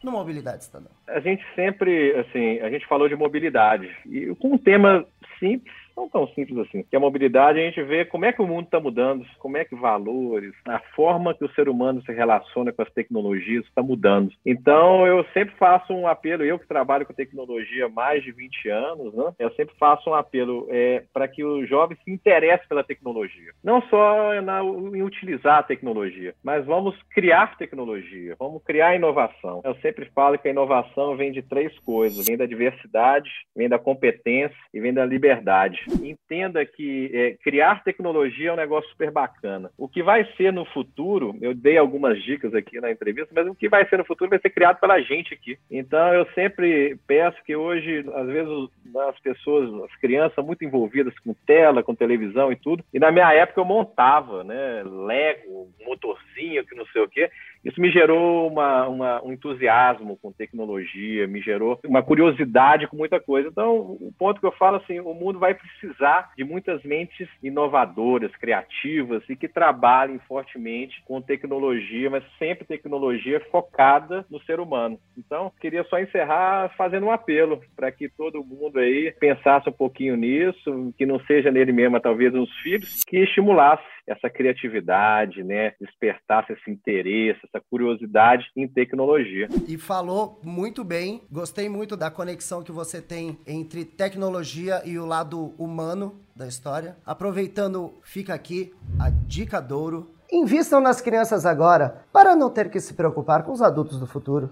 no 0.04 0.12
Mobilidade 0.12 0.66
Cidadã? 0.66 0.88
A 1.08 1.20
gente 1.20 1.44
sempre, 1.56 2.12
assim, 2.16 2.60
a 2.60 2.70
gente 2.70 2.86
falou 2.88 3.08
de 3.08 3.16
mobilidade. 3.16 3.90
E 4.06 4.34
com 4.36 4.54
um 4.54 4.58
tema 4.58 5.06
simples, 5.40 5.74
não 5.96 6.10
tão 6.10 6.28
simples 6.30 6.58
assim. 6.60 6.84
Que 6.84 6.96
a 6.96 7.00
mobilidade 7.00 7.60
a 7.60 7.64
gente 7.64 7.82
vê 7.84 8.06
como 8.06 8.26
é 8.26 8.34
que 8.34 8.42
o 8.42 8.48
mundo 8.48 8.66
está 8.66 8.80
mudando, 8.80 9.26
como 9.40 9.58
é 9.58 9.64
que 9.64 9.76
valores, 9.76 10.54
a 10.68 10.80
forma 10.96 11.34
que 11.34 11.46
o 11.46 11.52
ser 11.54 11.70
humano 11.70 12.02
se 12.04 12.12
relaciona 12.12 12.72
com 12.72 12.82
as 12.82 12.92
tecnologias 12.92 13.66
está 13.66 13.82
mudando. 13.82 14.32
Então 14.46 15.08
eu 15.08 15.26
sempre 15.34 15.56
faço 15.56 15.94
um 15.94 16.08
apelo, 16.08 16.44
eu 16.44 16.60
que 16.60 16.68
trabalho 16.68 17.06
com 17.06 17.14
tecnologia 17.14 17.86
há 17.86 17.90
mais 17.90 18.24
de 18.24 18.32
20 18.32 18.70
anos, 18.70 19.14
né? 19.14 19.34
Eu 19.40 19.52
sempre 19.52 19.76
faço 19.78 20.10
um 20.10 20.14
apelo 20.14 20.68
é, 20.70 21.04
para 21.14 21.28
que 21.28 21.44
o 21.44 21.66
jovem 21.66 21.98
se 22.04 22.12
interesse 22.12 22.68
pela 22.68 22.84
tecnologia. 22.84 23.52
Não 23.64 23.82
só 23.84 24.42
na, 24.42 24.62
em 24.64 25.02
utilizar 25.02 25.60
a 25.60 25.64
tecnologia, 25.64 26.34
mas 26.44 26.66
vamos 26.66 26.96
criar 27.12 27.58
tecnologia, 27.58 28.36
vamos 28.38 28.64
criar 28.64 28.96
inovação. 28.96 29.62
Eu 29.64 29.76
sempre 29.76 30.06
falo 30.14 30.38
que 30.38 30.48
a 30.48 30.52
inovação 30.52 31.16
vem 31.16 31.32
de 31.32 31.42
três 31.42 31.78
coisas: 31.80 32.26
vem 32.26 32.38
da 32.38 32.46
diversidade, 32.46 33.30
vem 33.56 33.70
da 33.70 33.80
competência 33.80 34.56
e 34.74 34.80
vem 34.80 34.94
da 34.94 35.06
liberdade 35.06 35.85
entenda 36.02 36.66
que 36.66 37.12
é, 37.14 37.32
criar 37.44 37.84
tecnologia 37.84 38.50
é 38.50 38.54
um 38.54 38.58
negócio 38.58 38.90
super 38.90 39.12
bacana. 39.12 39.72
O 39.78 39.88
que 39.88 40.04
vai 40.04 40.26
ser 40.36 40.52
no 40.52 40.66
futuro, 40.66 41.36
eu 41.42 41.54
dei 41.54 41.78
algumas 41.78 42.22
dicas 42.24 42.54
aqui 42.54 42.80
na 42.80 42.92
entrevista, 42.92 43.32
mas 43.36 43.48
o 43.48 43.56
que 43.56 43.70
vai 43.70 43.88
ser 43.88 43.98
no 43.98 44.06
futuro 44.06 44.30
vai 44.30 44.40
ser 44.40 44.50
criado 44.50 44.80
pela 44.80 45.02
gente 45.02 45.34
aqui. 45.34 45.58
Então 45.70 46.14
eu 46.14 46.26
sempre 46.34 46.98
peço 47.08 47.42
que 47.44 47.56
hoje, 47.56 48.06
às 48.14 48.28
vezes, 48.28 48.70
as 49.10 49.20
pessoas, 49.20 49.84
as 49.84 49.96
crianças 49.98 50.44
muito 50.46 50.64
envolvidas 50.64 51.18
com 51.20 51.34
tela, 51.46 51.84
com 51.84 51.96
televisão 51.96 52.52
e 52.52 52.56
tudo, 52.56 52.84
e 52.94 53.00
na 53.00 53.12
minha 53.12 53.32
época 53.34 53.62
eu 53.62 53.66
montava, 53.66 54.44
né, 54.44 54.84
Lego, 54.84 55.70
motorzinho, 55.86 56.66
que 56.66 56.76
não 56.76 56.86
sei 56.88 57.02
o 57.02 57.08
quê, 57.08 57.30
isso 57.66 57.82
me 57.82 57.92
gerou 57.92 58.48
uma, 58.48 58.88
uma, 58.88 59.24
um 59.26 59.34
entusiasmo 59.34 60.18
com 60.22 60.32
tecnologia, 60.32 61.28
me 61.28 61.42
gerou 61.42 61.80
uma 61.84 62.04
curiosidade 62.04 62.88
com 62.88 62.96
muita 62.96 63.20
coisa. 63.20 63.50
Então, 63.50 63.76
o 63.76 64.14
ponto 64.18 64.40
que 64.40 64.46
eu 64.46 64.52
falo 64.52 64.78
assim, 64.78 65.00
o 65.00 65.14
mundo 65.16 65.40
vai 65.40 65.56
precisar 65.56 66.32
de 66.38 66.44
muitas 66.44 66.84
mentes 66.84 67.28
inovadoras, 67.42 68.32
criativas 68.36 69.24
e 69.28 69.36
que 69.36 69.48
trabalhem 69.48 70.20
fortemente 70.28 71.02
com 71.06 71.20
tecnologia, 71.22 72.10
mas 72.10 72.24
sempre 72.38 72.66
tecnologia 72.66 73.40
focada 73.52 74.24
no 74.30 74.40
ser 74.44 74.60
humano. 74.60 75.00
Então, 75.18 75.52
queria 75.60 75.84
só 75.86 76.00
encerrar 76.00 76.72
fazendo 76.78 77.08
um 77.08 77.12
apelo 77.12 77.60
para 77.76 77.92
que 77.92 78.08
todo 78.08 78.46
mundo 78.46 78.78
aí 78.78 79.12
pensasse 79.20 79.68
um 79.68 79.74
pouquinho 79.74 80.16
nisso, 80.16 80.94
que 80.96 81.06
não 81.06 81.20
seja 81.22 81.50
nele 81.50 81.72
mesmo, 81.72 82.00
talvez 82.00 82.32
nos 82.32 82.52
filhos, 82.58 83.04
que 83.06 83.18
estimulasse 83.18 83.84
essa 84.08 84.30
criatividade, 84.30 85.44
né? 85.44 85.74
Despertasse 85.82 86.54
esse 86.54 86.70
interesse, 86.70 87.40
essa 87.56 87.62
curiosidade 87.70 88.46
em 88.56 88.68
tecnologia. 88.68 89.48
E 89.68 89.78
falou 89.78 90.40
muito 90.44 90.84
bem, 90.84 91.22
gostei 91.32 91.70
muito 91.70 91.96
da 91.96 92.12
conexão 92.12 92.62
que 92.62 92.72
você 92.72 93.02
tem 93.02 93.40
entre 93.48 93.86
tecnologia 93.86 94.82
e 94.86 95.00
o 95.00 95.06
lado 95.06 95.54
humano 95.58 96.20
da 96.36 96.48
história. 96.48 96.98
Aproveitando, 97.06 97.94
fica 98.04 98.34
aqui 98.34 98.74
a 99.00 99.10
dica 99.10 99.62
Douro. 99.62 100.12
Invistam 100.32 100.82
nas 100.82 101.00
crianças 101.00 101.46
agora, 101.46 102.04
para 102.12 102.36
não 102.36 102.50
ter 102.50 102.70
que 102.70 102.80
se 102.80 102.94
preocupar 102.94 103.44
com 103.44 103.52
os 103.52 103.62
adultos 103.62 104.00
do 104.00 104.08
futuro. 104.08 104.50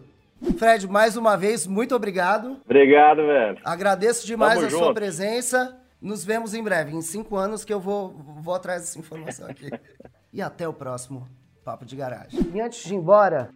Fred, 0.58 0.88
mais 0.88 1.18
uma 1.18 1.36
vez, 1.36 1.66
muito 1.66 1.96
obrigado. 1.96 2.58
Obrigado, 2.66 3.18
velho. 3.18 3.58
Agradeço 3.64 4.26
demais 4.26 4.56
Tamo 4.56 4.68
a 4.68 4.70
junto. 4.70 4.84
sua 4.84 4.94
presença. 4.94 5.80
Nos 6.02 6.24
vemos 6.24 6.54
em 6.54 6.62
breve, 6.62 6.94
em 6.94 7.02
cinco 7.02 7.38
anos 7.38 7.64
que 7.64 7.74
eu 7.74 7.80
vou, 7.80 8.10
vou 8.10 8.54
atrás 8.54 8.82
dessa 8.82 9.00
informação 9.00 9.50
aqui. 9.50 9.70
e 10.34 10.42
até 10.42 10.68
o 10.68 10.74
próximo 10.74 11.28
Papo 11.64 11.86
de 11.86 11.96
Garagem. 11.96 12.40
E 12.54 12.62
antes 12.62 12.84
de 12.84 12.94
ir 12.94 12.98
embora, 12.98 13.50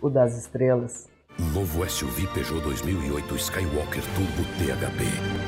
o 0.00 0.10
das 0.10 0.36
estrelas. 0.36 1.08
Novo 1.54 1.88
SUV 1.88 2.26
Peugeot 2.34 2.60
2008 2.60 3.36
Skywalker 3.36 4.02
Turbo 4.02 4.42
THB. 4.58 5.47